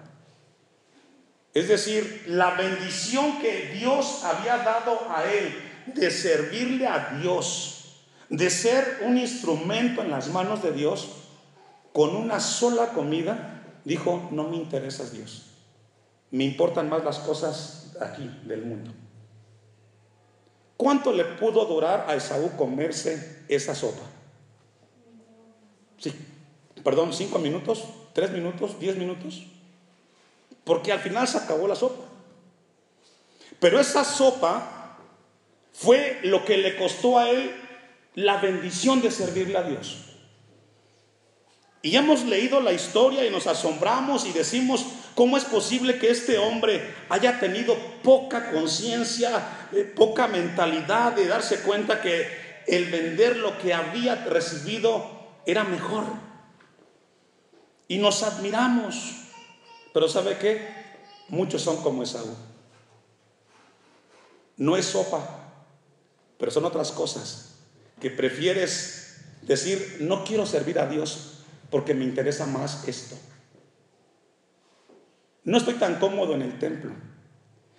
Es 1.56 1.70
decir, 1.70 2.26
la 2.28 2.52
bendición 2.52 3.40
que 3.40 3.72
Dios 3.74 4.26
había 4.26 4.58
dado 4.58 5.00
a 5.10 5.24
él 5.24 5.56
de 5.96 6.12
servirle 6.12 6.86
a 6.86 7.18
Dios, 7.22 8.04
de 8.30 8.50
ser 8.50 9.00
un 9.06 9.18
instrumento 9.18 10.02
en 10.02 10.12
las 10.12 10.28
manos 10.28 10.62
de 10.62 10.74
Dios, 10.74 11.08
con 11.94 12.14
una 12.14 12.42
sola 12.42 12.90
comida, 12.90 13.64
dijo, 13.86 14.28
no 14.32 14.50
me 14.50 14.58
interesas 14.58 15.14
Dios, 15.14 15.46
me 16.30 16.44
importan 16.44 16.90
más 16.90 17.06
las 17.06 17.20
cosas 17.20 17.96
aquí 18.02 18.30
del 18.44 18.66
mundo. 18.66 18.92
¿Cuánto 20.76 21.14
le 21.14 21.24
pudo 21.24 21.64
durar 21.64 22.06
a 22.10 22.16
Esaú 22.16 22.58
comerse 22.58 23.46
esa 23.48 23.74
sopa? 23.74 24.04
Sí, 26.00 26.14
perdón, 26.84 27.14
cinco 27.14 27.40
minutos, 27.40 27.86
tres 28.12 28.32
minutos, 28.32 28.78
diez 28.78 28.98
minutos. 28.98 29.55
Porque 30.66 30.92
al 30.92 31.00
final 31.00 31.28
se 31.28 31.38
acabó 31.38 31.68
la 31.68 31.76
sopa. 31.76 32.04
Pero 33.60 33.80
esa 33.80 34.04
sopa 34.04 34.98
fue 35.72 36.20
lo 36.24 36.44
que 36.44 36.58
le 36.58 36.76
costó 36.76 37.18
a 37.18 37.30
él 37.30 37.56
la 38.16 38.38
bendición 38.38 39.02
de 39.02 39.12
servirle 39.12 39.58
a 39.58 39.64
Dios. 39.64 40.06
Y 41.82 41.96
hemos 41.98 42.24
leído 42.24 42.62
la 42.62 42.74
historia 42.74 43.26
y 43.26 43.30
nos 43.30 43.46
asombramos 43.46 44.26
y 44.26 44.32
decimos, 44.32 44.86
¿cómo 45.14 45.38
es 45.38 45.46
posible 45.46 46.00
que 46.00 46.10
este 46.10 46.40
hombre 46.40 46.96
haya 47.10 47.40
tenido 47.40 47.78
poca 48.02 48.52
conciencia, 48.52 49.68
eh, 49.72 49.84
poca 49.84 50.28
mentalidad 50.28 51.12
de 51.14 51.28
darse 51.28 51.60
cuenta 51.60 52.02
que 52.02 52.28
el 52.66 52.86
vender 52.86 53.38
lo 53.38 53.60
que 53.60 53.76
había 53.76 54.16
recibido 54.16 55.28
era 55.46 55.64
mejor? 55.64 56.06
Y 57.88 58.00
nos 58.00 58.24
admiramos. 58.24 59.25
Pero 59.96 60.10
¿sabe 60.10 60.38
qué? 60.38 60.60
Muchos 61.30 61.62
son 61.62 61.78
como 61.78 62.04
Esaú. 62.04 62.36
No 64.58 64.75
es 64.75 64.88
sopa, 64.88 65.25
pero 66.38 66.52
son 66.52 66.66
otras 66.66 66.92
cosas 66.92 67.60
que 68.02 68.12
prefieres 68.12 69.22
decir, 69.44 70.00
no 70.02 70.25
quiero 70.25 70.46
servir 70.46 70.80
a 70.80 70.88
Dios 70.88 71.46
porque 71.72 71.94
me 71.94 72.04
interesa 72.04 72.46
más 72.46 72.86
esto. 72.90 73.16
No 75.46 75.58
estoy 75.58 75.75
tan 75.75 75.98
cómodo 75.98 76.34
en 76.34 76.42
el 76.42 76.60
templo. 76.60 76.92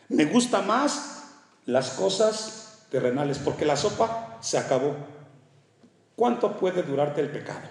Me 0.09 0.25
gusta 0.25 0.63
más 0.63 1.35
las 1.67 1.91
cosas 1.91 2.87
terrenales 2.91 3.39
porque 3.39 3.67
la 3.67 3.77
sopa 3.77 4.39
se 4.41 4.57
acabó. 4.57 4.97
¿Cuánto 6.15 6.57
puede 6.57 6.83
durarte 6.83 7.21
el 7.21 7.29
pecado? 7.29 7.69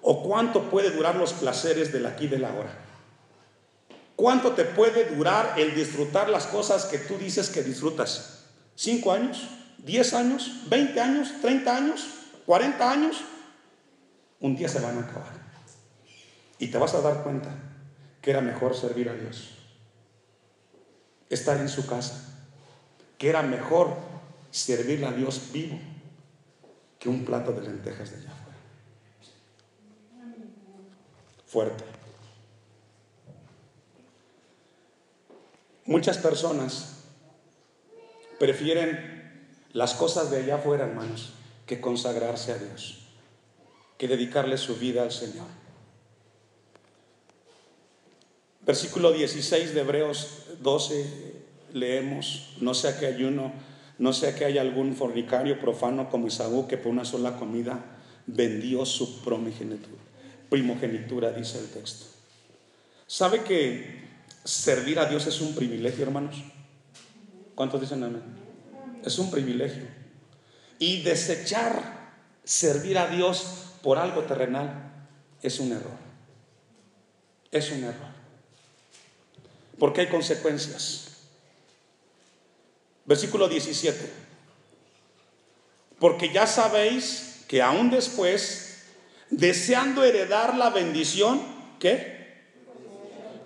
¿O 0.00 0.22
cuánto 0.22 0.70
puede 0.70 0.90
durar 0.90 1.16
los 1.16 1.34
placeres 1.34 1.92
del 1.92 2.06
aquí 2.06 2.24
y 2.24 2.28
del 2.28 2.46
ahora? 2.46 2.85
¿Cuánto 4.16 4.52
te 4.52 4.64
puede 4.64 5.14
durar 5.14 5.54
el 5.58 5.74
disfrutar 5.74 6.30
las 6.30 6.46
cosas 6.46 6.86
que 6.86 6.98
tú 6.98 7.18
dices 7.18 7.50
que 7.50 7.62
disfrutas? 7.62 8.46
¿Cinco 8.74 9.12
años? 9.12 9.46
¿Diez 9.76 10.14
años? 10.14 10.62
¿Veinte 10.68 11.00
años? 11.00 11.34
¿Treinta 11.42 11.76
años? 11.76 12.06
¿Cuarenta 12.46 12.90
años? 12.90 13.22
Un 14.40 14.56
día 14.56 14.68
se 14.68 14.80
van 14.80 14.96
a 14.96 15.00
acabar. 15.02 15.32
Y 16.58 16.68
te 16.68 16.78
vas 16.78 16.94
a 16.94 17.02
dar 17.02 17.22
cuenta 17.22 17.50
que 18.22 18.30
era 18.30 18.40
mejor 18.40 18.74
servir 18.74 19.10
a 19.10 19.14
Dios. 19.14 19.50
Estar 21.28 21.58
en 21.58 21.68
su 21.68 21.86
casa. 21.86 22.46
Que 23.18 23.28
era 23.28 23.42
mejor 23.42 23.94
servirle 24.50 25.06
a 25.06 25.12
Dios 25.12 25.52
vivo 25.52 25.78
que 26.98 27.10
un 27.10 27.24
plato 27.24 27.52
de 27.52 27.62
lentejas 27.62 28.10
de 28.10 28.16
allá 28.16 28.30
afuera. 28.30 28.58
Fuerte. 31.46 31.95
Muchas 35.86 36.18
personas 36.18 36.96
prefieren 38.38 39.48
las 39.72 39.94
cosas 39.94 40.30
de 40.30 40.36
allá 40.38 40.56
afuera, 40.56 40.84
hermanos, 40.84 41.32
que 41.64 41.80
consagrarse 41.80 42.52
a 42.52 42.58
Dios, 42.58 42.98
que 43.98 44.08
dedicarle 44.08 44.58
su 44.58 44.76
vida 44.76 45.02
al 45.02 45.12
Señor. 45.12 45.46
Versículo 48.62 49.12
16 49.12 49.74
de 49.74 49.80
Hebreos 49.80 50.42
12 50.60 51.34
leemos, 51.72 52.56
no 52.60 52.74
sea 52.74 52.98
que 52.98 53.06
hay 53.06 53.22
uno, 53.22 53.52
no 53.98 54.12
sea 54.12 54.34
que 54.34 54.44
haya 54.44 54.60
algún 54.60 54.96
fornicario 54.96 55.60
profano 55.60 56.10
como 56.10 56.26
Isaú 56.26 56.66
que 56.66 56.76
por 56.76 56.90
una 56.90 57.04
sola 57.04 57.36
comida 57.36 57.84
vendió 58.26 58.84
su 58.84 59.22
primogenitura 59.22 61.30
dice 61.30 61.60
el 61.60 61.68
texto. 61.68 62.06
¿Sabe 63.06 63.44
que 63.44 64.05
Servir 64.46 65.00
a 65.00 65.06
Dios 65.06 65.26
es 65.26 65.40
un 65.40 65.56
privilegio, 65.56 66.04
hermanos. 66.04 66.36
¿Cuántos 67.56 67.80
dicen 67.80 68.04
amén? 68.04 68.22
Es 69.04 69.18
un 69.18 69.28
privilegio. 69.28 69.82
Y 70.78 71.02
desechar 71.02 72.12
servir 72.44 72.96
a 72.96 73.08
Dios 73.08 73.72
por 73.82 73.98
algo 73.98 74.22
terrenal 74.22 74.92
es 75.42 75.58
un 75.58 75.72
error. 75.72 75.98
Es 77.50 77.72
un 77.72 77.82
error. 77.82 78.14
Porque 79.80 80.02
hay 80.02 80.06
consecuencias. 80.06 81.08
Versículo 83.04 83.48
17. 83.48 84.12
Porque 85.98 86.32
ya 86.32 86.46
sabéis 86.46 87.44
que 87.48 87.62
aún 87.62 87.90
después, 87.90 88.84
deseando 89.28 90.04
heredar 90.04 90.56
la 90.56 90.70
bendición, 90.70 91.42
¿qué? 91.80 92.15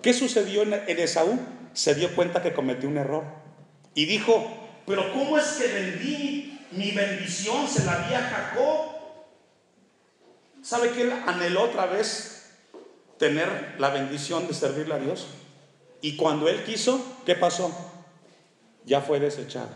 ¿Qué 0.01 0.13
sucedió 0.13 0.63
en 0.63 0.99
Esaú? 0.99 1.39
Se 1.73 1.95
dio 1.95 2.13
cuenta 2.15 2.41
que 2.41 2.53
cometió 2.53 2.89
un 2.89 2.97
error. 2.97 3.23
Y 3.93 4.05
dijo, 4.05 4.61
pero 4.85 5.11
¿cómo 5.13 5.37
es 5.37 5.45
que 5.53 5.67
vendí 5.67 6.59
mi 6.71 6.91
bendición? 6.91 7.67
Se 7.67 7.85
la 7.85 8.07
di 8.07 8.13
a 8.13 8.21
Jacob. 8.21 8.91
¿Sabe 10.61 10.91
que 10.91 11.03
él 11.03 11.13
anheló 11.25 11.63
otra 11.63 11.85
vez 11.85 12.51
tener 13.17 13.75
la 13.77 13.89
bendición 13.89 14.47
de 14.47 14.53
servirle 14.53 14.95
a 14.95 14.99
Dios? 14.99 15.27
Y 16.01 16.15
cuando 16.15 16.49
él 16.49 16.63
quiso, 16.63 17.19
¿qué 17.25 17.35
pasó? 17.35 17.71
Ya 18.85 19.01
fue 19.01 19.19
desechado. 19.19 19.69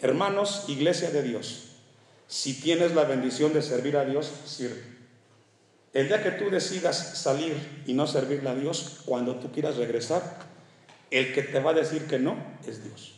Hermanos, 0.00 0.64
iglesia 0.68 1.10
de 1.10 1.22
Dios, 1.22 1.76
si 2.26 2.60
tienes 2.60 2.94
la 2.94 3.04
bendición 3.04 3.54
de 3.54 3.62
servir 3.62 3.96
a 3.96 4.04
Dios, 4.04 4.30
sirve. 4.44 4.95
El 5.96 6.08
día 6.08 6.22
que 6.22 6.32
tú 6.32 6.50
decidas 6.50 7.18
salir 7.18 7.56
y 7.86 7.94
no 7.94 8.06
servirle 8.06 8.50
a 8.50 8.54
Dios, 8.54 9.00
cuando 9.06 9.36
tú 9.36 9.50
quieras 9.50 9.76
regresar, 9.76 10.40
el 11.10 11.32
que 11.32 11.40
te 11.40 11.58
va 11.58 11.70
a 11.70 11.72
decir 11.72 12.06
que 12.06 12.18
no 12.18 12.36
es 12.66 12.84
Dios. 12.84 13.14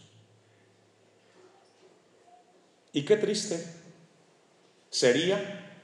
Y 2.93 3.05
qué 3.05 3.17
triste 3.17 3.67
sería 4.91 5.75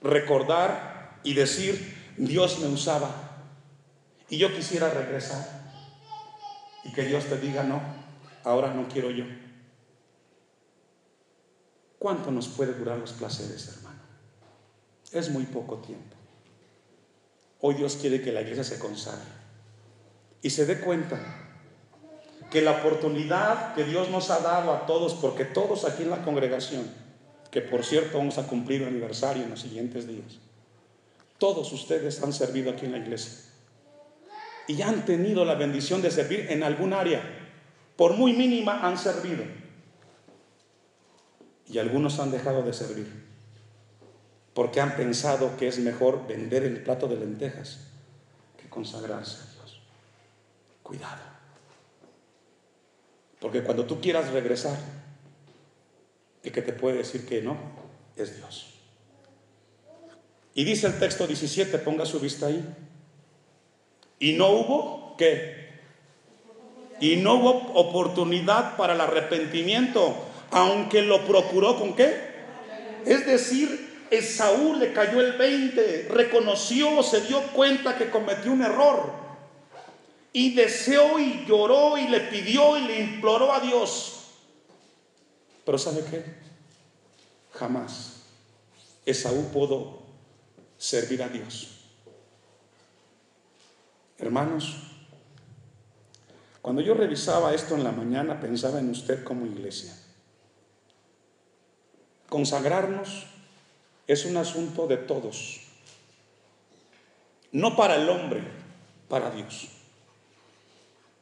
recordar 0.00 1.18
y 1.24 1.34
decir, 1.34 1.92
Dios 2.16 2.60
me 2.60 2.68
usaba 2.68 3.10
y 4.28 4.38
yo 4.38 4.54
quisiera 4.54 4.90
regresar. 4.90 5.44
Y 6.84 6.92
que 6.92 7.02
Dios 7.02 7.24
te 7.24 7.36
diga, 7.36 7.64
no, 7.64 7.82
ahora 8.44 8.72
no 8.72 8.86
quiero 8.86 9.10
yo. 9.10 9.24
¿Cuánto 11.98 12.30
nos 12.30 12.46
puede 12.46 12.74
durar 12.74 12.98
los 12.98 13.10
placeres, 13.10 13.66
hermano? 13.66 13.91
Es 15.12 15.28
muy 15.30 15.44
poco 15.44 15.78
tiempo. 15.78 16.16
Hoy 17.60 17.74
Dios 17.74 17.96
quiere 18.00 18.22
que 18.22 18.32
la 18.32 18.40
iglesia 18.40 18.64
se 18.64 18.78
consagre 18.78 19.30
y 20.42 20.50
se 20.50 20.66
dé 20.66 20.80
cuenta 20.80 21.20
que 22.50 22.60
la 22.60 22.72
oportunidad 22.72 23.74
que 23.74 23.84
Dios 23.84 24.10
nos 24.10 24.30
ha 24.30 24.40
dado 24.40 24.72
a 24.72 24.84
todos, 24.86 25.14
porque 25.14 25.44
todos 25.44 25.84
aquí 25.84 26.02
en 26.02 26.10
la 26.10 26.24
congregación, 26.24 26.90
que 27.50 27.60
por 27.60 27.84
cierto 27.84 28.18
vamos 28.18 28.38
a 28.38 28.46
cumplir 28.46 28.82
un 28.82 28.88
aniversario 28.88 29.44
en 29.44 29.50
los 29.50 29.60
siguientes 29.60 30.08
días, 30.08 30.38
todos 31.38 31.72
ustedes 31.72 32.22
han 32.22 32.32
servido 32.32 32.72
aquí 32.72 32.86
en 32.86 32.92
la 32.92 32.98
iglesia 32.98 33.50
y 34.66 34.82
han 34.82 35.04
tenido 35.04 35.44
la 35.44 35.54
bendición 35.54 36.02
de 36.02 36.10
servir 36.10 36.46
en 36.50 36.62
algún 36.62 36.92
área, 36.92 37.22
por 37.96 38.14
muy 38.14 38.32
mínima 38.32 38.86
han 38.86 38.98
servido 38.98 39.44
y 41.68 41.78
algunos 41.78 42.18
han 42.18 42.30
dejado 42.30 42.62
de 42.62 42.72
servir 42.72 43.21
porque 44.54 44.80
han 44.80 44.96
pensado 44.96 45.56
que 45.56 45.68
es 45.68 45.78
mejor 45.78 46.26
vender 46.26 46.64
el 46.64 46.82
plato 46.82 47.08
de 47.08 47.16
lentejas 47.16 47.80
que 48.60 48.68
consagrarse 48.68 49.38
a 49.38 49.52
Dios. 49.52 49.80
Cuidado. 50.82 51.22
Porque 53.40 53.62
cuando 53.62 53.86
tú 53.86 54.00
quieras 54.00 54.30
regresar, 54.30 54.78
el 56.42 56.52
que 56.52 56.62
te 56.62 56.72
puede 56.72 56.98
decir 56.98 57.26
que 57.26 57.40
no 57.40 57.56
es 58.16 58.36
Dios. 58.36 58.74
Y 60.54 60.64
dice 60.64 60.86
el 60.86 60.98
texto 60.98 61.26
17, 61.26 61.78
ponga 61.78 62.04
su 62.04 62.20
vista 62.20 62.46
ahí. 62.46 62.62
Y 64.18 64.34
no 64.34 64.50
hubo, 64.50 65.16
¿qué? 65.16 65.70
Y 67.00 67.16
no 67.16 67.34
hubo 67.34 67.72
oportunidad 67.74 68.76
para 68.76 68.92
el 68.92 69.00
arrepentimiento, 69.00 70.14
aunque 70.50 71.02
lo 71.02 71.26
procuró 71.26 71.78
con 71.78 71.96
qué? 71.96 72.32
Es 73.06 73.26
decir, 73.26 73.91
Esaú 74.12 74.74
le 74.74 74.92
cayó 74.92 75.22
el 75.22 75.32
20, 75.38 76.08
reconoció, 76.10 77.02
se 77.02 77.22
dio 77.22 77.40
cuenta 77.54 77.96
que 77.96 78.10
cometió 78.10 78.52
un 78.52 78.60
error 78.60 79.10
y 80.34 80.54
deseó 80.54 81.18
y 81.18 81.46
lloró 81.46 81.96
y 81.96 82.06
le 82.08 82.20
pidió 82.20 82.76
y 82.76 82.82
le 82.82 83.00
imploró 83.00 83.50
a 83.54 83.60
Dios. 83.60 84.26
Pero 85.64 85.78
¿sabe 85.78 86.04
qué? 86.10 86.22
Jamás 87.54 88.24
Esaú 89.06 89.50
pudo 89.50 90.02
servir 90.76 91.22
a 91.22 91.28
Dios. 91.28 91.70
Hermanos, 94.18 94.76
cuando 96.60 96.82
yo 96.82 96.92
revisaba 96.92 97.54
esto 97.54 97.76
en 97.76 97.82
la 97.82 97.92
mañana 97.92 98.38
pensaba 98.40 98.78
en 98.78 98.90
usted 98.90 99.24
como 99.24 99.46
iglesia. 99.46 99.96
Consagrarnos 102.28 103.31
es 104.06 104.24
un 104.24 104.36
asunto 104.36 104.86
de 104.86 104.96
todos. 104.96 105.60
No 107.52 107.76
para 107.76 107.96
el 107.96 108.08
hombre, 108.08 108.42
para 109.08 109.30
Dios. 109.30 109.68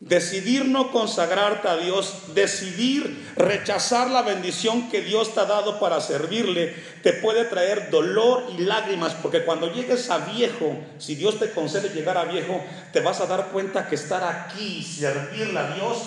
decidir 0.00 0.64
no 0.64 0.92
consagrarte 0.92 1.68
a 1.68 1.76
Dios, 1.76 2.34
decidir 2.34 3.32
rechazar 3.36 4.10
la 4.10 4.22
bendición 4.22 4.88
que 4.88 5.02
Dios 5.02 5.34
te 5.34 5.40
ha 5.40 5.44
dado 5.44 5.78
para 5.78 6.00
servirle, 6.00 6.74
te 7.02 7.12
puede 7.12 7.44
traer 7.44 7.90
dolor 7.90 8.44
y 8.56 8.62
lágrimas, 8.62 9.12
porque 9.14 9.44
cuando 9.44 9.70
llegues 9.72 10.08
a 10.08 10.18
viejo, 10.18 10.74
si 10.98 11.16
Dios 11.16 11.38
te 11.38 11.50
concede 11.50 11.90
llegar 11.90 12.16
a 12.16 12.24
viejo, 12.24 12.64
te 12.94 13.00
vas 13.00 13.20
a 13.20 13.26
dar 13.26 13.48
cuenta 13.48 13.88
que 13.88 13.96
estar 13.96 14.24
aquí 14.24 14.78
y 14.78 14.82
servirle 14.82 15.58
a 15.58 15.74
Dios 15.74 15.98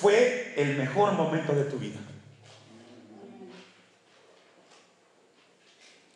fue 0.00 0.54
el 0.56 0.76
mejor 0.76 1.12
momento 1.12 1.52
de 1.52 1.64
tu 1.64 1.76
vida. 1.76 1.98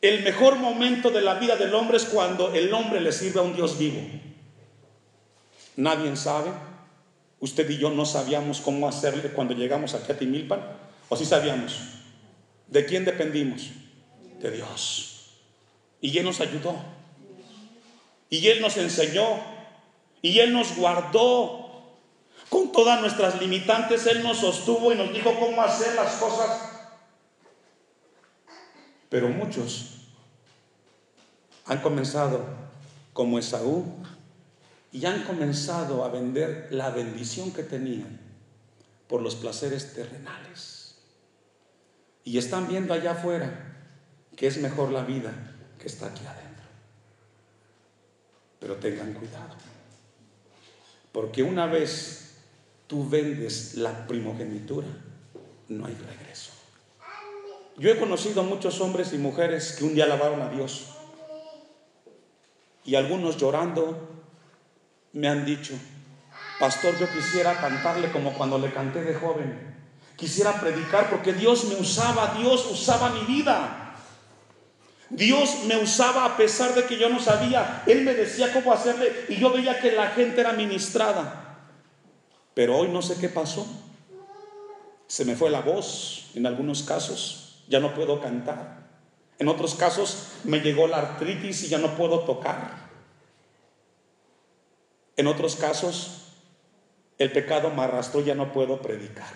El 0.04 0.22
mejor 0.22 0.56
momento 0.56 1.10
de 1.10 1.22
la 1.22 1.36
vida 1.36 1.56
del 1.56 1.74
hombre 1.74 1.96
es 1.96 2.04
cuando 2.04 2.52
el 2.52 2.74
hombre 2.74 3.00
le 3.00 3.10
sirve 3.10 3.40
a 3.40 3.42
un 3.42 3.56
Dios 3.56 3.78
vivo. 3.78 4.02
Nadie 5.76 6.14
sabe 6.14 6.50
Usted 7.40 7.70
y 7.70 7.78
yo 7.78 7.88
no 7.88 8.04
sabíamos 8.04 8.60
cómo 8.60 8.86
hacerle 8.86 9.30
cuando 9.30 9.54
llegamos 9.54 9.94
aquí 9.94 10.12
a 10.12 10.18
Timilpan, 10.18 10.60
o 11.08 11.16
sí 11.16 11.24
sabíamos. 11.24 11.78
¿De 12.66 12.84
quién 12.84 13.06
dependimos? 13.06 13.70
De 14.40 14.50
Dios. 14.50 15.30
Y 16.02 16.18
Él 16.18 16.24
nos 16.26 16.38
ayudó. 16.42 16.76
Y 18.28 18.46
Él 18.48 18.60
nos 18.60 18.76
enseñó. 18.76 19.40
Y 20.20 20.38
Él 20.38 20.52
nos 20.52 20.76
guardó. 20.76 21.60
Con 22.50 22.72
todas 22.72 23.00
nuestras 23.00 23.40
limitantes, 23.40 24.06
Él 24.06 24.22
nos 24.22 24.36
sostuvo 24.36 24.92
y 24.92 24.96
nos 24.96 25.14
dijo 25.14 25.34
cómo 25.40 25.62
hacer 25.62 25.94
las 25.94 26.12
cosas. 26.16 26.60
Pero 29.08 29.28
muchos 29.28 29.93
han 31.66 31.80
comenzado 31.80 32.44
como 33.12 33.38
Esaú 33.38 33.84
y 34.92 35.06
han 35.06 35.24
comenzado 35.24 36.04
a 36.04 36.08
vender 36.08 36.68
la 36.70 36.90
bendición 36.90 37.52
que 37.52 37.62
tenían 37.62 38.20
por 39.08 39.22
los 39.22 39.34
placeres 39.34 39.94
terrenales. 39.94 40.96
Y 42.24 42.38
están 42.38 42.68
viendo 42.68 42.94
allá 42.94 43.12
afuera 43.12 43.76
que 44.36 44.46
es 44.46 44.58
mejor 44.58 44.90
la 44.90 45.04
vida 45.04 45.32
que 45.78 45.86
está 45.86 46.06
aquí 46.06 46.24
adentro. 46.26 46.64
Pero 48.60 48.76
tengan 48.76 49.12
cuidado, 49.14 49.54
porque 51.12 51.42
una 51.42 51.66
vez 51.66 52.36
tú 52.86 53.08
vendes 53.08 53.74
la 53.74 54.06
primogenitura, 54.06 54.86
no 55.68 55.86
hay 55.86 55.94
regreso. 55.94 56.52
Yo 57.76 57.90
he 57.90 57.98
conocido 57.98 58.42
muchos 58.42 58.80
hombres 58.80 59.12
y 59.12 59.18
mujeres 59.18 59.72
que 59.72 59.84
un 59.84 59.94
día 59.94 60.04
alabaron 60.04 60.40
a 60.40 60.48
Dios 60.48 60.94
y 62.84 62.94
algunos 62.96 63.36
llorando 63.36 64.08
me 65.12 65.28
han 65.28 65.44
dicho, 65.44 65.74
pastor, 66.58 66.98
yo 66.98 67.08
quisiera 67.08 67.60
cantarle 67.60 68.10
como 68.10 68.32
cuando 68.34 68.58
le 68.58 68.72
canté 68.72 69.02
de 69.02 69.14
joven. 69.14 69.74
Quisiera 70.16 70.60
predicar 70.60 71.10
porque 71.10 71.32
Dios 71.32 71.64
me 71.64 71.76
usaba, 71.76 72.34
Dios 72.38 72.68
usaba 72.70 73.10
mi 73.10 73.20
vida. 73.20 73.96
Dios 75.10 75.64
me 75.66 75.76
usaba 75.76 76.24
a 76.24 76.36
pesar 76.36 76.74
de 76.74 76.84
que 76.84 76.98
yo 76.98 77.08
no 77.08 77.20
sabía. 77.20 77.82
Él 77.86 78.02
me 78.02 78.14
decía 78.14 78.52
cómo 78.52 78.72
hacerle 78.72 79.26
y 79.28 79.36
yo 79.36 79.50
veía 79.50 79.80
que 79.80 79.92
la 79.92 80.08
gente 80.08 80.40
era 80.40 80.52
ministrada. 80.52 81.58
Pero 82.54 82.78
hoy 82.78 82.88
no 82.88 83.02
sé 83.02 83.16
qué 83.20 83.28
pasó. 83.28 83.66
Se 85.06 85.24
me 85.24 85.36
fue 85.36 85.50
la 85.50 85.60
voz 85.60 86.30
en 86.34 86.46
algunos 86.46 86.82
casos. 86.82 87.62
Ya 87.68 87.80
no 87.80 87.94
puedo 87.94 88.20
cantar. 88.20 88.83
En 89.38 89.48
otros 89.48 89.74
casos 89.74 90.28
me 90.44 90.60
llegó 90.60 90.86
la 90.86 90.98
artritis 90.98 91.64
y 91.64 91.68
ya 91.68 91.78
no 91.78 91.96
puedo 91.96 92.20
tocar. 92.20 92.84
En 95.16 95.26
otros 95.26 95.56
casos, 95.56 96.32
el 97.18 97.32
pecado 97.32 97.70
me 97.70 97.82
arrastró, 97.82 98.20
ya 98.20 98.34
no 98.34 98.52
puedo 98.52 98.80
predicar. 98.80 99.32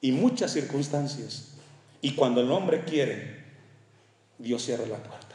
Y 0.00 0.12
muchas 0.12 0.52
circunstancias. 0.52 1.54
Y 2.02 2.14
cuando 2.14 2.40
el 2.40 2.50
hombre 2.50 2.84
quiere, 2.84 3.44
Dios 4.38 4.64
cierra 4.64 4.86
la 4.86 4.98
puerta. 4.98 5.34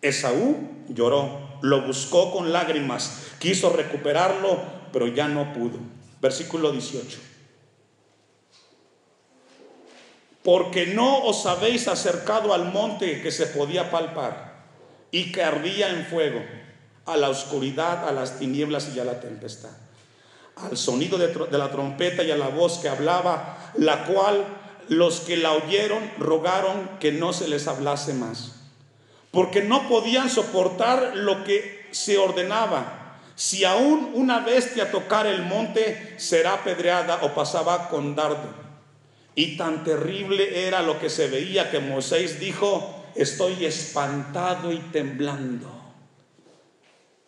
Esaú 0.00 0.56
lloró, 0.88 1.58
lo 1.60 1.86
buscó 1.86 2.32
con 2.32 2.52
lágrimas, 2.52 3.28
quiso 3.38 3.70
recuperarlo, 3.70 4.60
pero 4.92 5.06
ya 5.06 5.28
no 5.28 5.52
pudo. 5.52 5.78
Versículo 6.20 6.72
18. 6.72 7.31
Porque 10.42 10.86
no 10.86 11.24
os 11.24 11.46
habéis 11.46 11.86
acercado 11.86 12.52
al 12.52 12.72
monte 12.72 13.22
que 13.22 13.30
se 13.30 13.46
podía 13.46 13.90
palpar 13.90 14.64
y 15.12 15.30
que 15.30 15.44
ardía 15.44 15.90
en 15.90 16.06
fuego, 16.06 16.42
a 17.06 17.16
la 17.16 17.28
oscuridad, 17.28 18.08
a 18.08 18.12
las 18.12 18.38
tinieblas 18.38 18.90
y 18.94 19.00
a 19.00 19.04
la 19.04 19.20
tempestad, 19.20 19.70
al 20.56 20.76
sonido 20.76 21.18
de, 21.18 21.58
la 21.58 21.70
trompeta 21.70 22.22
y 22.22 22.30
a 22.30 22.36
la 22.36 22.48
voz 22.48 22.78
que 22.78 22.88
hablaba, 22.88 23.72
la 23.76 24.04
cual 24.04 24.44
los 24.88 25.20
que 25.20 25.36
la 25.36 25.52
oyeron 25.52 26.10
rogaron 26.18 26.90
que 27.00 27.12
no 27.12 27.32
se 27.32 27.48
les 27.48 27.68
hablase 27.68 28.14
más, 28.14 28.56
porque 29.30 29.62
no 29.62 29.88
podían 29.88 30.30
soportar 30.30 31.16
lo 31.16 31.44
que 31.44 31.88
se 31.90 32.18
ordenaba. 32.18 33.18
Si 33.34 33.64
aún 33.64 34.12
una 34.14 34.40
bestia 34.40 34.90
tocara 34.90 35.30
el 35.30 35.42
monte, 35.42 36.14
será 36.18 36.54
apedreada 36.54 37.20
o 37.22 37.34
pasaba 37.34 37.88
con 37.88 38.14
dardo. 38.14 38.61
Y 39.34 39.56
tan 39.56 39.82
terrible 39.82 40.66
era 40.66 40.82
lo 40.82 40.98
que 40.98 41.08
se 41.08 41.28
veía 41.28 41.70
que 41.70 41.80
Moisés 41.80 42.38
dijo, 42.38 43.02
estoy 43.14 43.64
espantado 43.64 44.72
y 44.72 44.78
temblando. 44.78 45.70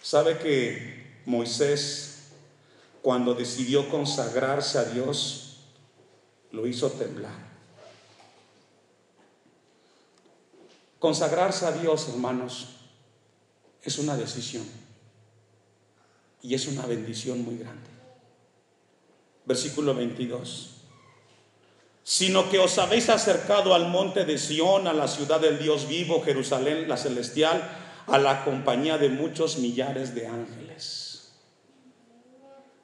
¿Sabe 0.02 0.38
que 0.38 1.22
Moisés, 1.24 2.32
cuando 3.00 3.34
decidió 3.34 3.88
consagrarse 3.88 4.78
a 4.78 4.84
Dios, 4.84 5.60
lo 6.52 6.66
hizo 6.66 6.90
temblar? 6.90 7.54
Consagrarse 10.98 11.64
a 11.64 11.72
Dios, 11.72 12.08
hermanos, 12.08 12.68
es 13.82 13.98
una 13.98 14.16
decisión 14.16 14.64
y 16.42 16.54
es 16.54 16.66
una 16.66 16.84
bendición 16.84 17.42
muy 17.42 17.56
grande. 17.56 17.88
Versículo 19.46 19.94
22 19.94 20.73
sino 22.04 22.50
que 22.50 22.58
os 22.58 22.76
habéis 22.78 23.08
acercado 23.08 23.74
al 23.74 23.88
monte 23.88 24.26
de 24.26 24.36
Sión, 24.36 24.86
a 24.86 24.92
la 24.92 25.08
ciudad 25.08 25.40
del 25.40 25.58
Dios 25.58 25.88
vivo, 25.88 26.22
Jerusalén, 26.22 26.86
la 26.86 26.98
celestial, 26.98 27.62
a 28.06 28.18
la 28.18 28.44
compañía 28.44 28.98
de 28.98 29.08
muchos 29.08 29.58
millares 29.58 30.14
de 30.14 30.26
ángeles. 30.26 31.32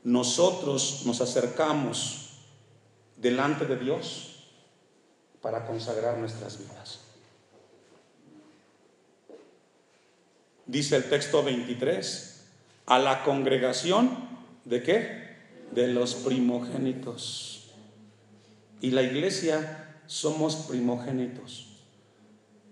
Nosotros 0.02 1.02
nos 1.04 1.20
acercamos 1.20 2.30
delante 3.18 3.66
de 3.66 3.76
Dios 3.76 4.46
para 5.42 5.66
consagrar 5.66 6.16
nuestras 6.16 6.58
vidas. 6.58 7.00
Dice 10.64 10.96
el 10.96 11.10
texto 11.10 11.42
23, 11.42 12.46
a 12.86 12.98
la 12.98 13.22
congregación 13.22 14.16
de 14.64 14.82
qué? 14.82 15.36
De 15.72 15.88
los 15.88 16.14
primogénitos. 16.14 17.59
Y 18.80 18.90
la 18.92 19.02
iglesia 19.02 20.02
somos 20.06 20.56
primogénitos. 20.56 21.66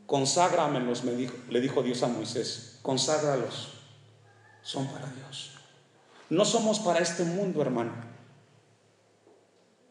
Conságramelos, 0.07 1.05
me 1.05 1.12
dijo, 1.12 1.35
le 1.51 1.61
dijo 1.61 1.83
Dios 1.83 2.03
a 2.03 2.09
Moisés. 2.09 2.79
Conságralos. 2.83 3.68
Son 4.62 4.87
para 4.88 5.07
Dios. 5.12 5.53
No 6.31 6.44
somos 6.44 6.81
para 6.81 7.01
este 7.01 7.25
mundo, 7.25 7.61
hermano. 7.61 7.92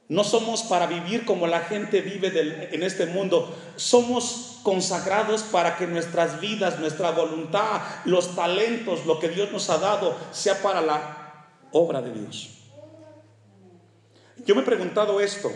No 0.09 0.23
somos 0.23 0.63
para 0.63 0.87
vivir 0.87 1.25
como 1.25 1.47
la 1.47 1.59
gente 1.61 2.01
vive 2.01 2.69
en 2.73 2.81
este 2.81 3.05
mundo. 3.05 3.55
Somos 3.75 4.59
consagrados 4.63 5.43
para 5.43 5.77
que 5.77 5.85
nuestras 5.85 6.39
vidas, 6.39 6.79
nuestra 6.79 7.11
voluntad, 7.11 7.81
los 8.05 8.35
talentos, 8.35 9.05
lo 9.05 9.19
que 9.19 9.29
Dios 9.29 9.51
nos 9.51 9.69
ha 9.69 9.77
dado, 9.77 10.17
sea 10.31 10.61
para 10.61 10.81
la 10.81 11.47
obra 11.71 12.01
de 12.01 12.13
Dios. 12.13 12.49
Yo 14.45 14.55
me 14.55 14.61
he 14.61 14.65
preguntado 14.65 15.19
esto 15.19 15.51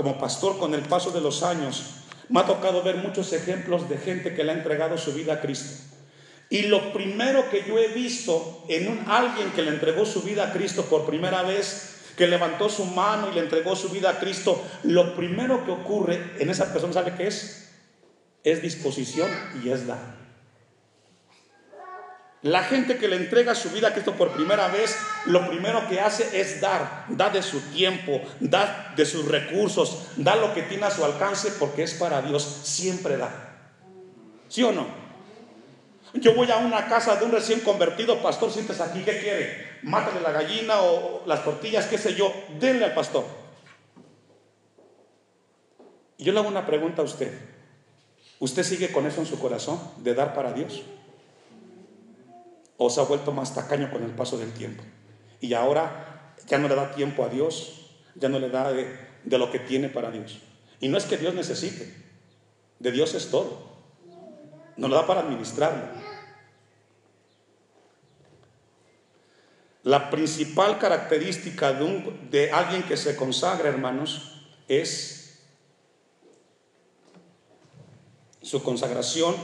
como 0.00 0.18
pastor 0.18 0.56
con 0.58 0.72
el 0.72 0.80
paso 0.80 1.10
de 1.10 1.20
los 1.20 1.42
años, 1.42 1.82
me 2.30 2.40
ha 2.40 2.46
tocado 2.46 2.82
ver 2.82 2.96
muchos 2.96 3.34
ejemplos 3.34 3.86
de 3.90 3.98
gente 3.98 4.34
que 4.34 4.44
le 4.44 4.52
ha 4.52 4.54
entregado 4.54 4.96
su 4.96 5.12
vida 5.12 5.34
a 5.34 5.40
Cristo. 5.42 5.78
Y 6.48 6.62
lo 6.62 6.94
primero 6.94 7.50
que 7.50 7.64
yo 7.68 7.78
he 7.78 7.88
visto 7.88 8.64
en 8.70 8.88
un, 8.88 9.04
alguien 9.06 9.50
que 9.50 9.60
le 9.60 9.68
entregó 9.68 10.06
su 10.06 10.22
vida 10.22 10.44
a 10.44 10.52
Cristo 10.54 10.86
por 10.86 11.04
primera 11.04 11.42
vez, 11.42 12.14
que 12.16 12.26
levantó 12.26 12.70
su 12.70 12.86
mano 12.86 13.28
y 13.30 13.34
le 13.34 13.40
entregó 13.40 13.76
su 13.76 13.90
vida 13.90 14.08
a 14.08 14.18
Cristo, 14.18 14.64
lo 14.84 15.14
primero 15.14 15.66
que 15.66 15.72
ocurre 15.72 16.32
en 16.38 16.48
esa 16.48 16.72
persona, 16.72 16.94
¿sabe 16.94 17.12
qué 17.14 17.26
es? 17.26 17.68
Es 18.42 18.62
disposición 18.62 19.28
y 19.62 19.68
es 19.68 19.86
dar. 19.86 20.19
La 22.42 22.62
gente 22.64 22.96
que 22.96 23.08
le 23.08 23.16
entrega 23.16 23.54
su 23.54 23.68
vida 23.68 23.88
a 23.88 23.92
Cristo 23.92 24.14
por 24.14 24.30
primera 24.30 24.68
vez, 24.68 24.96
lo 25.26 25.46
primero 25.48 25.86
que 25.88 26.00
hace 26.00 26.40
es 26.40 26.60
dar, 26.60 27.04
da 27.08 27.28
de 27.28 27.42
su 27.42 27.60
tiempo, 27.72 28.18
da 28.40 28.94
de 28.96 29.04
sus 29.04 29.28
recursos, 29.28 30.06
da 30.16 30.36
lo 30.36 30.54
que 30.54 30.62
tiene 30.62 30.86
a 30.86 30.90
su 30.90 31.04
alcance 31.04 31.52
porque 31.58 31.82
es 31.82 31.92
para 31.94 32.22
Dios, 32.22 32.42
siempre 32.42 33.18
da. 33.18 33.30
¿Sí 34.48 34.62
o 34.62 34.72
no? 34.72 34.86
Yo 36.14 36.34
voy 36.34 36.50
a 36.50 36.56
una 36.56 36.86
casa 36.88 37.16
de 37.16 37.26
un 37.26 37.32
recién 37.32 37.60
convertido, 37.60 38.22
pastor, 38.22 38.50
sientes 38.50 38.80
aquí, 38.80 39.02
¿qué 39.02 39.18
quiere? 39.18 39.78
Mátale 39.82 40.20
la 40.22 40.32
gallina 40.32 40.80
o 40.80 41.22
las 41.26 41.44
tortillas, 41.44 41.86
qué 41.86 41.98
sé 41.98 42.14
yo, 42.14 42.32
denle 42.58 42.86
al 42.86 42.94
pastor. 42.94 43.24
Y 46.16 46.24
yo 46.24 46.32
le 46.32 46.38
hago 46.38 46.48
una 46.48 46.66
pregunta 46.66 47.02
a 47.02 47.04
usted. 47.04 47.32
¿Usted 48.38 48.62
sigue 48.62 48.90
con 48.90 49.06
eso 49.06 49.20
en 49.20 49.26
su 49.26 49.38
corazón 49.38 49.78
de 49.98 50.14
dar 50.14 50.34
para 50.34 50.52
Dios? 50.52 50.82
¿O 52.82 52.88
se 52.88 52.98
ha 52.98 53.04
vuelto 53.04 53.30
más 53.30 53.54
tacaño 53.54 53.90
con 53.92 54.02
el 54.02 54.12
paso 54.12 54.38
del 54.38 54.54
tiempo? 54.54 54.82
Y 55.38 55.52
ahora 55.52 56.34
ya 56.46 56.56
no 56.56 56.66
le 56.66 56.74
da 56.74 56.94
tiempo 56.94 57.22
a 57.22 57.28
Dios, 57.28 57.90
ya 58.14 58.30
no 58.30 58.38
le 58.38 58.48
da 58.48 58.72
de, 58.72 58.96
de 59.22 59.36
lo 59.36 59.50
que 59.50 59.58
tiene 59.58 59.90
para 59.90 60.10
Dios. 60.10 60.38
Y 60.80 60.88
no 60.88 60.96
es 60.96 61.04
que 61.04 61.18
Dios 61.18 61.34
necesite, 61.34 61.94
de 62.78 62.90
Dios 62.90 63.12
es 63.12 63.30
todo. 63.30 63.68
Nos 64.78 64.88
lo 64.88 64.96
da 64.96 65.06
para 65.06 65.20
administrarlo. 65.20 65.82
La 69.82 70.08
principal 70.08 70.78
característica 70.78 71.74
de, 71.74 72.18
de 72.30 72.50
alguien 72.50 72.82
que 72.84 72.96
se 72.96 73.14
consagra, 73.14 73.68
hermanos, 73.68 74.46
es 74.68 75.44
su 78.40 78.62
consagración, 78.62 79.36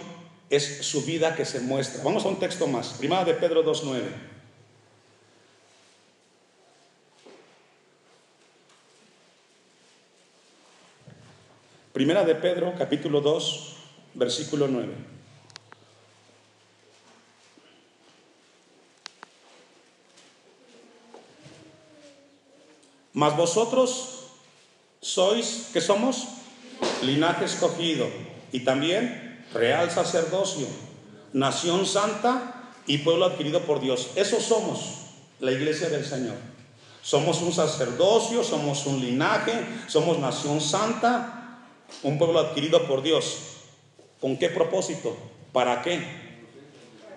es 0.50 0.86
su 0.86 1.02
vida 1.02 1.34
que 1.34 1.44
se 1.44 1.60
muestra. 1.60 2.02
Vamos 2.04 2.24
a 2.24 2.28
un 2.28 2.38
texto 2.38 2.66
más, 2.66 2.88
primera 2.94 3.24
de 3.24 3.34
Pedro 3.34 3.64
2.9. 3.64 4.02
Primera 11.92 12.24
de 12.24 12.34
Pedro, 12.34 12.74
capítulo 12.76 13.22
2, 13.22 13.76
versículo 14.14 14.68
9. 14.68 14.92
Mas 23.14 23.34
vosotros 23.34 24.26
sois, 25.00 25.70
que 25.72 25.80
somos? 25.80 26.28
Linaje 27.00 27.46
escogido 27.46 28.06
y 28.52 28.60
también 28.60 29.25
real 29.54 29.90
sacerdocio, 29.90 30.66
nación 31.32 31.86
santa 31.86 32.70
y 32.86 32.98
pueblo 32.98 33.26
adquirido 33.26 33.60
por 33.62 33.80
Dios. 33.80 34.10
Eso 34.16 34.40
somos, 34.40 35.06
la 35.40 35.52
iglesia 35.52 35.88
del 35.88 36.04
Señor. 36.04 36.36
Somos 37.02 37.40
un 37.42 37.52
sacerdocio, 37.52 38.42
somos 38.42 38.86
un 38.86 39.00
linaje, 39.00 39.52
somos 39.86 40.18
nación 40.18 40.60
santa, 40.60 41.60
un 42.02 42.18
pueblo 42.18 42.40
adquirido 42.40 42.86
por 42.86 43.02
Dios. 43.02 43.38
¿Con 44.20 44.36
qué 44.36 44.48
propósito? 44.48 45.16
¿Para 45.52 45.82
qué? 45.82 46.02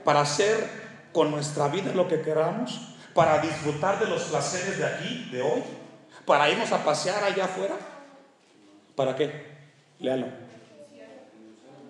Para 0.04 0.22
hacer 0.22 0.70
con 1.12 1.32
nuestra 1.32 1.70
vida 1.70 1.92
lo 1.94 2.08
que 2.08 2.22
queramos, 2.22 2.80
para 3.14 3.40
disfrutar 3.40 4.00
de 4.00 4.06
los 4.08 4.24
placeres 4.24 4.78
de 4.78 4.86
aquí, 4.86 5.30
de 5.32 5.42
hoy, 5.42 5.64
para 6.26 6.50
irnos 6.50 6.72
a 6.72 6.84
pasear 6.84 7.24
allá 7.24 7.46
afuera. 7.46 7.76
¿Para 8.96 9.16
qué? 9.16 9.58
Léalo. 10.00 10.49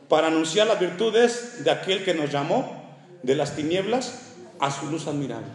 Para 0.09 0.27
anunciar 0.27 0.67
las 0.67 0.79
virtudes 0.79 1.63
de 1.63 1.71
aquel 1.71 2.03
que 2.03 2.13
nos 2.13 2.31
llamó 2.31 2.83
de 3.23 3.35
las 3.35 3.55
tinieblas 3.55 4.21
a 4.59 4.71
su 4.71 4.87
luz 4.87 5.07
admirable. 5.07 5.47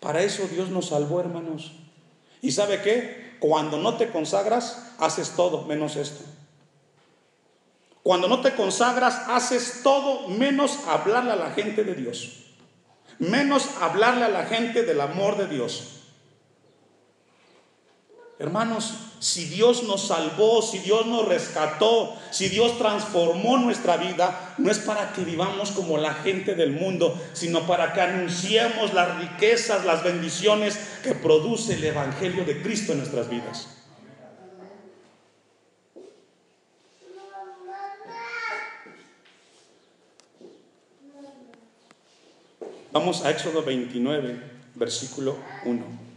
Para 0.00 0.22
eso 0.22 0.48
Dios 0.48 0.70
nos 0.70 0.88
salvó, 0.88 1.20
hermanos. 1.20 1.72
¿Y 2.40 2.50
sabe 2.50 2.82
qué? 2.82 3.36
Cuando 3.38 3.78
no 3.78 3.96
te 3.96 4.10
consagras, 4.10 4.92
haces 4.98 5.34
todo 5.36 5.64
menos 5.66 5.96
esto. 5.96 6.24
Cuando 8.02 8.26
no 8.26 8.40
te 8.40 8.54
consagras, 8.54 9.28
haces 9.28 9.80
todo 9.84 10.28
menos 10.28 10.78
hablarle 10.88 11.32
a 11.32 11.36
la 11.36 11.50
gente 11.52 11.84
de 11.84 11.94
Dios. 11.94 12.46
Menos 13.18 13.68
hablarle 13.80 14.24
a 14.24 14.28
la 14.28 14.46
gente 14.46 14.82
del 14.82 15.00
amor 15.00 15.36
de 15.36 15.46
Dios. 15.46 16.00
Hermanos, 18.40 18.94
si 19.22 19.44
Dios 19.44 19.84
nos 19.84 20.08
salvó, 20.08 20.62
si 20.62 20.80
Dios 20.80 21.06
nos 21.06 21.28
rescató, 21.28 22.16
si 22.32 22.48
Dios 22.48 22.76
transformó 22.76 23.56
nuestra 23.56 23.96
vida, 23.96 24.56
no 24.58 24.68
es 24.68 24.80
para 24.80 25.12
que 25.12 25.22
vivamos 25.22 25.70
como 25.70 25.96
la 25.96 26.12
gente 26.12 26.56
del 26.56 26.72
mundo, 26.72 27.16
sino 27.32 27.64
para 27.64 27.92
que 27.92 28.00
anunciemos 28.00 28.92
las 28.92 29.16
riquezas, 29.20 29.84
las 29.84 30.02
bendiciones 30.02 30.76
que 31.04 31.14
produce 31.14 31.74
el 31.74 31.84
Evangelio 31.84 32.44
de 32.44 32.62
Cristo 32.62 32.90
en 32.90 32.98
nuestras 32.98 33.30
vidas. 33.30 33.68
Vamos 42.90 43.24
a 43.24 43.30
Éxodo 43.30 43.62
29, 43.62 44.42
versículo 44.74 45.36
1. 45.64 46.11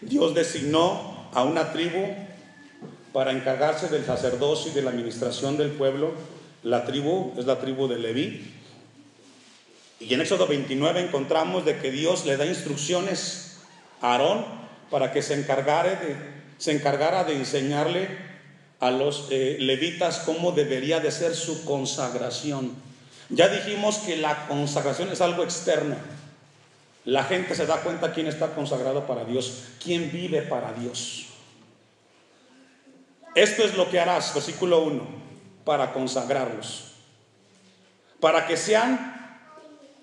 Dios 0.00 0.34
designó 0.34 1.28
a 1.32 1.42
una 1.42 1.72
tribu 1.72 2.06
para 3.12 3.32
encargarse 3.32 3.88
del 3.88 4.04
sacerdocio 4.04 4.70
y 4.70 4.74
de 4.74 4.82
la 4.82 4.90
administración 4.90 5.56
del 5.56 5.70
pueblo. 5.70 6.12
La 6.62 6.84
tribu 6.84 7.32
es 7.36 7.46
la 7.46 7.58
tribu 7.58 7.88
de 7.88 7.98
Leví. 7.98 8.54
Y 10.00 10.14
en 10.14 10.20
Éxodo 10.20 10.46
29 10.46 11.00
encontramos 11.00 11.64
de 11.64 11.78
que 11.78 11.90
Dios 11.90 12.24
le 12.26 12.36
da 12.36 12.46
instrucciones 12.46 13.58
a 14.00 14.12
Aarón 14.12 14.44
para 14.90 15.12
que 15.12 15.22
se, 15.22 15.34
encargara 15.34 15.90
de, 15.90 16.16
se 16.58 16.72
encargara 16.72 17.24
de 17.24 17.34
enseñarle 17.34 18.08
a 18.80 18.90
los 18.90 19.26
eh, 19.30 19.56
levitas 19.58 20.20
cómo 20.20 20.52
debería 20.52 21.00
de 21.00 21.10
ser 21.10 21.34
su 21.34 21.64
consagración. 21.64 22.72
Ya 23.28 23.48
dijimos 23.48 23.98
que 23.98 24.16
la 24.16 24.46
consagración 24.46 25.10
es 25.10 25.20
algo 25.20 25.42
externo. 25.42 25.96
La 27.04 27.24
gente 27.24 27.54
se 27.54 27.66
da 27.66 27.78
cuenta 27.78 28.12
quién 28.12 28.26
está 28.26 28.54
consagrado 28.54 29.06
para 29.06 29.24
Dios, 29.24 29.64
quién 29.82 30.10
vive 30.10 30.42
para 30.42 30.72
Dios. 30.72 31.26
Esto 33.34 33.62
es 33.62 33.76
lo 33.76 33.88
que 33.88 34.00
harás, 34.00 34.34
versículo 34.34 34.80
1, 34.82 35.06
para 35.64 35.92
consagrarlos. 35.92 36.92
Para 38.20 38.46
que 38.46 38.56
sean 38.56 39.40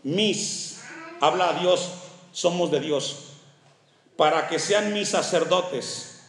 mis, 0.03 0.81
habla 1.19 1.49
a 1.49 1.60
Dios, 1.60 1.91
somos 2.31 2.71
de 2.71 2.79
Dios. 2.79 3.34
Para 4.15 4.47
que 4.47 4.58
sean 4.58 4.93
mis 4.93 5.10
sacerdotes. 5.10 6.21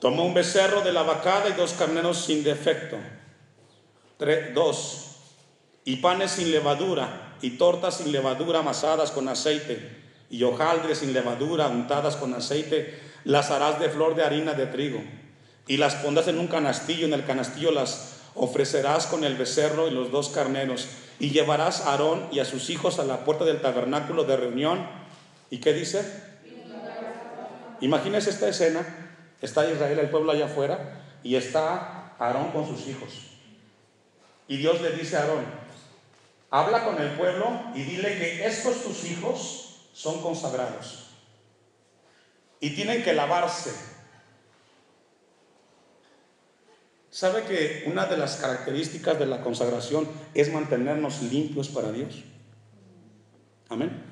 Toma 0.00 0.22
un 0.22 0.34
becerro 0.34 0.82
de 0.82 0.92
la 0.92 1.02
vacada 1.02 1.48
y 1.48 1.54
dos 1.54 1.72
carneros 1.72 2.24
sin 2.24 2.44
defecto. 2.44 2.96
dos. 4.54 5.16
Y 5.84 5.96
panes 5.96 6.32
sin 6.32 6.50
levadura 6.50 7.25
y 7.42 7.50
tortas 7.50 7.98
sin 7.98 8.12
levadura 8.12 8.60
amasadas 8.60 9.10
con 9.10 9.28
aceite, 9.28 10.04
y 10.30 10.42
hojaldres 10.42 10.98
sin 10.98 11.12
levadura 11.12 11.68
untadas 11.68 12.16
con 12.16 12.34
aceite, 12.34 12.98
las 13.24 13.50
harás 13.50 13.78
de 13.78 13.88
flor 13.88 14.14
de 14.14 14.24
harina 14.24 14.54
de 14.54 14.66
trigo, 14.66 15.00
y 15.66 15.76
las 15.76 15.96
pondrás 15.96 16.28
en 16.28 16.38
un 16.38 16.46
canastillo, 16.46 17.06
en 17.06 17.12
el 17.12 17.24
canastillo 17.24 17.70
las 17.70 18.20
ofrecerás 18.34 19.06
con 19.06 19.24
el 19.24 19.34
becerro 19.34 19.88
y 19.88 19.90
los 19.90 20.10
dos 20.10 20.28
carneros, 20.28 20.88
y 21.18 21.30
llevarás 21.30 21.80
a 21.80 21.92
Aarón 21.92 22.28
y 22.30 22.40
a 22.40 22.44
sus 22.44 22.70
hijos 22.70 22.98
a 22.98 23.04
la 23.04 23.24
puerta 23.24 23.44
del 23.44 23.60
tabernáculo 23.60 24.24
de 24.24 24.36
reunión. 24.36 24.86
¿Y 25.50 25.58
qué 25.58 25.72
dice? 25.72 26.04
Imagínese 27.80 28.30
esta 28.30 28.48
escena, 28.48 28.84
está 29.40 29.70
Israel, 29.70 29.98
el 29.98 30.10
pueblo 30.10 30.32
allá 30.32 30.46
afuera, 30.46 31.02
y 31.22 31.36
está 31.36 32.14
Aarón 32.18 32.52
con 32.52 32.66
sus 32.66 32.86
hijos. 32.86 33.10
Y 34.48 34.58
Dios 34.58 34.80
le 34.80 34.92
dice 34.92 35.16
a 35.16 35.22
Aarón, 35.22 35.44
Habla 36.50 36.84
con 36.84 37.00
el 37.00 37.10
pueblo 37.12 37.60
y 37.74 37.82
dile 37.82 38.18
que 38.18 38.46
estos 38.46 38.82
tus 38.82 39.04
hijos 39.04 39.88
son 39.92 40.20
consagrados 40.20 41.06
y 42.60 42.70
tienen 42.70 43.02
que 43.02 43.12
lavarse. 43.12 43.72
¿Sabe 47.10 47.44
que 47.44 47.84
una 47.86 48.06
de 48.06 48.16
las 48.16 48.36
características 48.36 49.18
de 49.18 49.26
la 49.26 49.40
consagración 49.40 50.06
es 50.34 50.52
mantenernos 50.52 51.22
limpios 51.22 51.68
para 51.68 51.90
Dios? 51.90 52.24
Amén. 53.68 54.02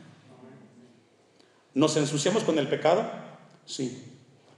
¿Nos 1.74 1.96
ensuciamos 1.96 2.44
con 2.44 2.58
el 2.58 2.68
pecado? 2.68 3.04
Sí. 3.66 4.10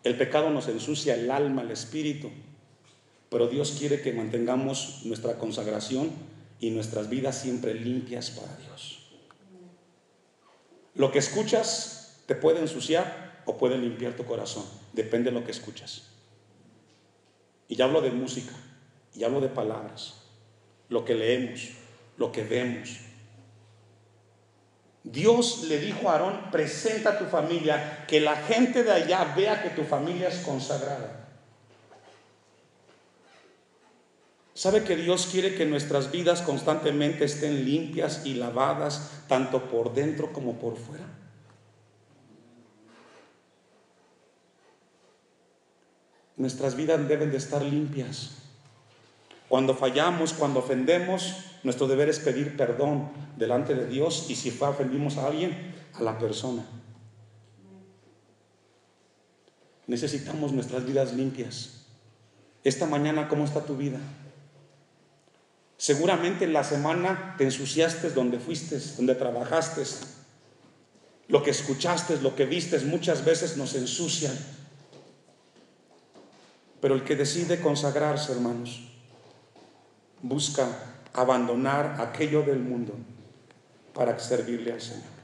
El 0.05 0.17
pecado 0.17 0.51
nos 0.51 0.69
ensucia 0.69 1.15
el 1.15 1.31
alma, 1.31 1.63
el 1.63 1.71
espíritu. 1.73 2.31
Pero 3.31 3.49
Dios 3.49 3.75
quiere 3.79 4.01
que 4.01 4.13
mantengamos 4.13 5.01
nuestra 5.05 5.39
consagración 5.39 6.13
y 6.61 6.71
nuestras 6.71 7.09
vidas 7.09 7.39
siempre 7.39 7.75
limpias 7.75 8.31
para 8.31 8.57
Dios. 8.57 8.99
Lo 10.95 11.13
que 11.13 11.19
escuchas 11.19 12.23
te 12.27 12.35
puede 12.35 12.61
ensuciar 12.61 13.43
o 13.45 13.59
puede 13.59 13.79
limpiar 13.79 14.15
tu 14.15 14.25
corazón, 14.25 14.65
depende 14.93 15.31
de 15.31 15.39
lo 15.39 15.45
que 15.45 15.53
escuchas. 15.53 16.09
Y 17.69 17.77
ya 17.77 17.85
hablo 17.85 18.01
de 18.01 18.11
música, 18.11 18.53
y 19.15 19.25
hablo 19.25 19.41
de 19.41 19.49
palabras, 19.49 20.15
lo 20.89 21.05
que 21.05 21.15
leemos, 21.15 21.71
lo 22.17 22.33
que 22.33 22.45
vemos. 22.45 22.99
Dios 25.03 25.65
le 25.69 25.79
dijo 25.79 26.09
a 26.09 26.13
Aarón, 26.13 26.51
presenta 26.51 27.11
a 27.11 27.19
tu 27.19 27.27
familia, 27.27 28.05
que 28.09 28.21
la 28.21 28.37
gente 28.37 28.83
de 28.83 28.93
allá 28.93 29.35
vea 29.37 29.63
que 29.63 29.71
tu 29.71 29.85
familia 29.85 30.29
es 30.29 30.39
consagrada. 30.39 31.26
¿Sabe 34.57 34.85
que 34.85 34.97
Dios 34.97 35.29
quiere 35.31 35.55
que 35.55 35.67
nuestras 35.67 36.11
vidas 36.11 36.41
constantemente 36.41 37.27
estén 37.27 37.67
limpias 37.67 38.25
y 38.25 38.37
lavadas, 38.37 39.11
tanto 39.29 39.69
por 39.69 39.93
dentro 39.93 40.33
como 40.33 40.55
por 40.55 40.79
fuera? 40.79 41.05
Nuestras 46.39 46.75
vidas 46.75 47.07
deben 47.07 47.31
de 47.31 47.37
estar 47.37 47.61
limpias. 47.61 48.37
Cuando 49.51 49.75
fallamos, 49.75 50.33
cuando 50.33 50.61
ofendemos, 50.61 51.37
nuestro 51.63 51.87
deber 51.87 52.09
es 52.09 52.19
pedir 52.19 52.57
perdón 52.57 53.11
delante 53.37 53.75
de 53.75 53.87
Dios 53.87 54.31
y 54.31 54.37
si 54.37 54.57
ofendimos 54.59 55.19
a 55.19 55.27
alguien, 55.27 55.75
a 55.93 56.03
la 56.03 56.19
persona. 56.19 56.65
Necesitamos 59.87 60.53
nuestras 60.53 60.87
vidas 60.87 61.13
limpias. 61.13 61.89
Esta 62.65 62.87
mañana, 62.87 63.29
¿cómo 63.29 63.45
está 63.45 63.63
tu 63.67 63.77
vida? 63.77 64.01
Seguramente 65.79 66.45
en 66.45 66.53
la 66.53 66.65
semana 66.65 67.35
te 67.37 67.45
ensuciaste 67.45 68.11
donde 68.11 68.39
fuiste, 68.39 68.79
donde 68.97 69.15
trabajaste. 69.15 69.83
Lo 71.29 71.43
que 71.43 71.51
escuchaste, 71.51 72.21
lo 72.21 72.35
que 72.35 72.47
viste, 72.47 72.79
muchas 72.81 73.25
veces 73.25 73.57
nos 73.57 73.75
ensucian. 73.75 74.37
Pero 76.81 76.95
el 76.95 77.05
que 77.05 77.17
decide 77.17 77.61
consagrarse, 77.61 78.33
hermanos, 78.33 78.83
busca 80.23 80.69
abandonar 81.13 82.01
aquello 82.01 82.43
del 82.43 82.61
mundo 82.61 82.95
para 83.93 84.19
servirle 84.19 84.73
al 84.73 84.81
Señor. 84.81 85.17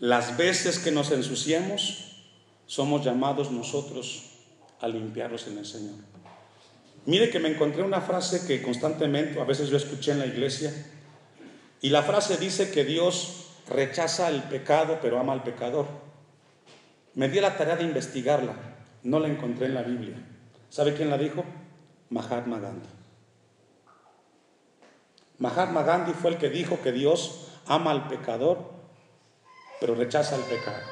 Las 0.00 0.36
veces 0.36 0.78
que 0.78 0.90
nos 0.90 1.10
ensuciemos, 1.10 2.24
somos 2.66 3.04
llamados 3.04 3.50
nosotros 3.50 4.30
a 4.80 4.88
limpiarlos 4.88 5.46
en 5.48 5.58
el 5.58 5.66
Señor. 5.66 5.96
Mire 7.08 7.30
que 7.30 7.38
me 7.38 7.48
encontré 7.48 7.82
una 7.82 8.02
frase 8.02 8.46
que 8.46 8.60
constantemente, 8.60 9.40
a 9.40 9.44
veces 9.44 9.70
yo 9.70 9.78
escuché 9.78 10.12
en 10.12 10.18
la 10.18 10.26
iglesia, 10.26 10.70
y 11.80 11.88
la 11.88 12.02
frase 12.02 12.36
dice 12.36 12.70
que 12.70 12.84
Dios 12.84 13.46
rechaza 13.66 14.28
el 14.28 14.42
pecado 14.42 14.98
pero 15.00 15.18
ama 15.18 15.32
al 15.32 15.42
pecador. 15.42 15.86
Me 17.14 17.30
di 17.30 17.40
la 17.40 17.56
tarea 17.56 17.76
de 17.76 17.84
investigarla, 17.84 18.52
no 19.04 19.20
la 19.20 19.28
encontré 19.28 19.64
en 19.68 19.74
la 19.74 19.84
Biblia. 19.84 20.16
¿Sabe 20.68 20.92
quién 20.92 21.08
la 21.08 21.16
dijo? 21.16 21.46
Mahatma 22.10 22.58
Gandhi. 22.58 22.88
Mahatma 25.38 25.84
Gandhi 25.84 26.12
fue 26.12 26.32
el 26.32 26.36
que 26.36 26.50
dijo 26.50 26.82
que 26.82 26.92
Dios 26.92 27.52
ama 27.64 27.90
al 27.90 28.06
pecador, 28.08 28.70
pero 29.80 29.94
rechaza 29.94 30.36
el 30.36 30.42
pecado. 30.42 30.82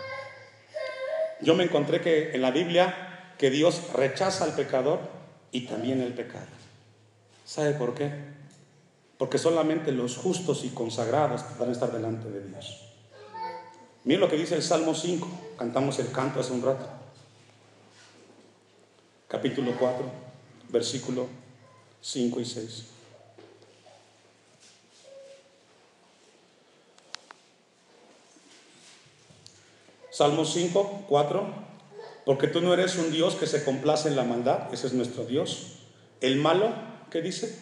Yo 1.42 1.54
me 1.54 1.64
encontré 1.64 2.00
que 2.00 2.32
en 2.32 2.40
la 2.40 2.52
Biblia 2.52 3.34
que 3.36 3.50
Dios 3.50 3.92
rechaza 3.92 4.44
al 4.44 4.54
pecador 4.54 5.15
y 5.56 5.62
también 5.62 6.02
el 6.02 6.12
pecado. 6.12 6.44
¿Sabe 7.46 7.72
por 7.72 7.94
qué? 7.94 8.12
Porque 9.16 9.38
solamente 9.38 9.90
los 9.90 10.18
justos 10.18 10.64
y 10.64 10.68
consagrados 10.68 11.42
van 11.58 11.70
estar 11.70 11.90
delante 11.90 12.28
de 12.28 12.46
Dios. 12.46 12.82
Miren 14.04 14.20
lo 14.20 14.28
que 14.28 14.36
dice 14.36 14.54
el 14.54 14.62
Salmo 14.62 14.94
5, 14.94 15.28
cantamos 15.56 15.98
el 15.98 16.12
canto 16.12 16.40
hace 16.40 16.52
un 16.52 16.62
rato. 16.62 16.86
Capítulo 19.28 19.72
4 19.78 20.26
versículo 20.68 21.26
5 22.02 22.40
y 22.40 22.44
6. 22.44 22.84
Salmo 30.10 30.44
5, 30.44 31.04
4. 31.08 31.65
Porque 32.26 32.48
tú 32.48 32.60
no 32.60 32.74
eres 32.74 32.96
un 32.96 33.12
Dios 33.12 33.36
que 33.36 33.46
se 33.46 33.62
complace 33.62 34.08
en 34.08 34.16
la 34.16 34.24
maldad, 34.24 34.74
ese 34.74 34.88
es 34.88 34.94
nuestro 34.94 35.24
Dios. 35.24 35.78
El 36.20 36.38
malo, 36.38 36.74
¿qué 37.08 37.22
dice? 37.22 37.56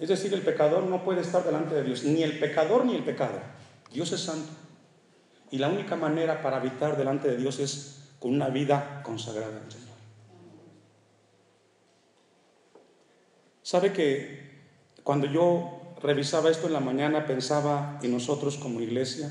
Es 0.00 0.08
decir, 0.08 0.32
el 0.32 0.40
pecador 0.40 0.84
no 0.84 1.04
puede 1.04 1.20
estar 1.20 1.44
delante 1.44 1.74
de 1.74 1.84
Dios, 1.84 2.04
ni 2.04 2.22
el 2.22 2.38
pecador 2.38 2.86
ni 2.86 2.94
el 2.94 3.04
pecado. 3.04 3.38
Dios 3.92 4.12
es 4.12 4.22
santo. 4.22 4.50
Y 5.50 5.58
la 5.58 5.68
única 5.68 5.94
manera 5.94 6.40
para 6.40 6.56
habitar 6.56 6.96
delante 6.96 7.28
de 7.28 7.36
Dios 7.36 7.58
es 7.58 8.14
con 8.18 8.32
una 8.32 8.48
vida 8.48 9.02
consagrada 9.04 9.60
Señor. 9.68 9.88
Sabe 13.62 13.92
que 13.92 14.62
cuando 15.04 15.26
yo 15.26 15.94
revisaba 16.02 16.48
esto 16.48 16.66
en 16.66 16.72
la 16.72 16.80
mañana 16.80 17.26
pensaba 17.26 17.98
en 18.02 18.12
nosotros 18.12 18.56
como 18.56 18.80
iglesia, 18.80 19.30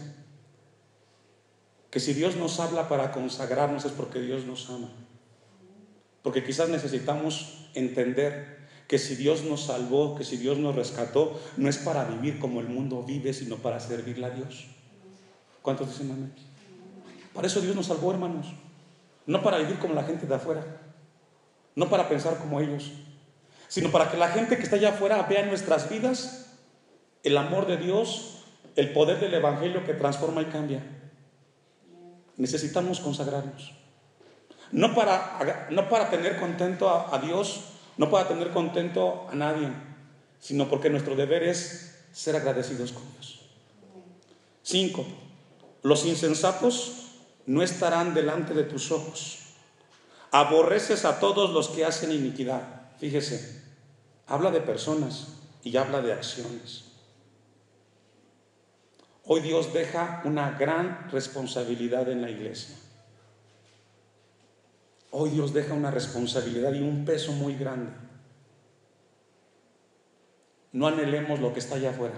que 1.90 2.00
si 2.00 2.14
Dios 2.14 2.36
nos 2.36 2.60
habla 2.60 2.88
para 2.88 3.12
consagrarnos 3.12 3.86
es 3.86 3.92
porque 3.92 4.20
Dios 4.20 4.46
nos 4.46 4.70
ama. 4.70 4.90
Porque 6.22 6.44
quizás 6.44 6.70
necesitamos 6.70 7.70
entender 7.74 8.60
que 8.88 8.98
si 8.98 9.16
Dios 9.16 9.44
nos 9.44 9.66
salvó, 9.66 10.16
que 10.16 10.24
si 10.24 10.38
Dios 10.38 10.58
nos 10.58 10.76
rescató, 10.76 11.40
no 11.58 11.70
es 11.70 11.78
para 11.78 12.06
vivir 12.06 12.40
como 12.40 12.60
el 12.60 12.68
mundo 12.68 13.04
vive, 13.04 13.34
sino 13.34 13.58
para 13.58 13.80
servirle 13.80 14.26
a 14.26 14.30
Dios. 14.32 14.68
¿Cuántos 15.62 15.90
dicen 15.90 16.12
amén? 16.12 16.34
Para 17.34 17.48
eso 17.48 17.62
Dios 17.62 17.76
nos 17.76 17.86
salvó, 17.86 18.12
hermanos. 18.12 18.48
No 19.26 19.42
para 19.42 19.60
vivir 19.60 19.78
como 19.80 19.94
la 19.94 20.04
gente 20.04 20.26
de 20.26 20.36
afuera. 20.36 20.82
No 21.76 21.90
para 21.90 22.10
pensar 22.10 22.38
como 22.38 22.60
ellos 22.60 22.92
sino 23.70 23.92
para 23.92 24.10
que 24.10 24.18
la 24.18 24.30
gente 24.30 24.58
que 24.58 24.64
está 24.64 24.76
allá 24.76 24.90
afuera 24.90 25.22
vea 25.30 25.42
en 25.42 25.48
nuestras 25.48 25.90
vidas 25.90 26.58
el 27.24 27.38
amor 27.38 27.68
de 27.68 27.78
Dios, 27.78 28.44
el 28.76 28.92
poder 28.92 29.20
del 29.20 29.34
Evangelio 29.34 29.86
que 29.86 29.94
transforma 29.94 30.42
y 30.42 30.46
cambia. 30.46 30.82
Necesitamos 32.40 33.02
consagrarnos. 33.02 33.74
No 34.72 34.96
para, 34.96 35.68
no 35.72 35.90
para 35.90 36.10
tener 36.10 36.40
contento 36.40 36.90
a, 36.90 37.14
a 37.14 37.20
Dios, 37.20 37.66
no 37.98 38.10
para 38.10 38.28
tener 38.28 38.52
contento 38.52 39.28
a 39.30 39.36
nadie, 39.36 39.70
sino 40.40 40.70
porque 40.70 40.90
nuestro 40.90 41.16
deber 41.16 41.44
es 41.44 42.00
ser 42.14 42.38
agradecidos 42.38 42.94
con 42.94 43.04
Dios. 43.14 43.42
Cinco, 44.64 45.06
los 45.84 46.06
insensatos 46.06 47.10
no 47.46 47.62
estarán 47.62 48.14
delante 48.14 48.54
de 48.54 48.64
tus 48.64 48.92
ojos. 48.92 49.40
Aborreces 50.32 51.04
a 51.04 51.20
todos 51.20 51.50
los 51.50 51.68
que 51.70 51.84
hacen 51.84 52.14
iniquidad. 52.14 52.62
Fíjese, 53.00 53.64
habla 54.28 54.50
de 54.52 54.62
personas 54.62 55.40
y 55.64 55.76
habla 55.76 56.02
de 56.02 56.14
acciones. 56.14 56.89
Hoy 59.32 59.42
Dios 59.42 59.72
deja 59.74 60.24
una 60.26 60.50
gran 60.58 61.08
responsabilidad 61.12 62.10
en 62.10 62.24
la 62.24 62.32
iglesia. 62.32 62.76
Hoy 65.12 65.30
Dios 65.30 65.54
deja 65.54 65.76
una 65.76 65.92
responsabilidad 65.92 66.74
y 66.74 66.82
un 66.82 67.06
peso 67.06 67.32
muy 67.34 67.54
grande. 67.54 67.92
No 70.72 70.88
anhelemos 70.88 71.40
lo 71.40 71.54
que 71.54 71.60
está 71.60 71.76
allá 71.76 71.92
afuera. 71.92 72.16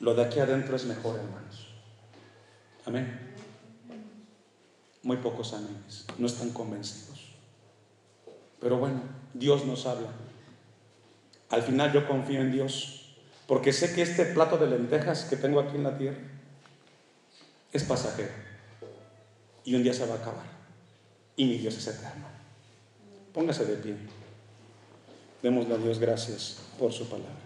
Lo 0.00 0.12
de 0.14 0.24
aquí 0.24 0.40
adentro 0.40 0.74
es 0.74 0.86
mejor, 0.86 1.20
hermanos. 1.20 1.68
Amén. 2.84 3.36
Muy 5.04 5.18
pocos 5.18 5.52
amenes. 5.52 6.06
No 6.18 6.26
están 6.26 6.50
convencidos. 6.50 7.28
Pero 8.58 8.76
bueno, 8.76 9.02
Dios 9.34 9.64
nos 9.66 9.86
habla. 9.86 10.08
Al 11.48 11.62
final 11.62 11.92
yo 11.92 12.08
confío 12.08 12.40
en 12.40 12.50
Dios, 12.50 13.01
porque 13.52 13.70
sé 13.74 13.92
que 13.94 14.00
este 14.00 14.24
plato 14.24 14.56
de 14.56 14.66
lentejas 14.66 15.24
que 15.24 15.36
tengo 15.36 15.60
aquí 15.60 15.76
en 15.76 15.82
la 15.82 15.98
tierra 15.98 16.16
es 17.70 17.84
pasajero 17.84 18.30
y 19.62 19.74
un 19.74 19.82
día 19.82 19.92
se 19.92 20.06
va 20.06 20.14
a 20.14 20.16
acabar. 20.16 20.46
Y 21.36 21.44
mi 21.44 21.58
Dios 21.58 21.76
es 21.76 21.86
eterno. 21.86 22.24
Póngase 23.34 23.66
de 23.66 23.76
pie. 23.76 23.94
Démosle 25.42 25.74
a 25.74 25.76
Dios 25.76 25.98
gracias 25.98 26.60
por 26.78 26.94
su 26.94 27.06
palabra. 27.10 27.41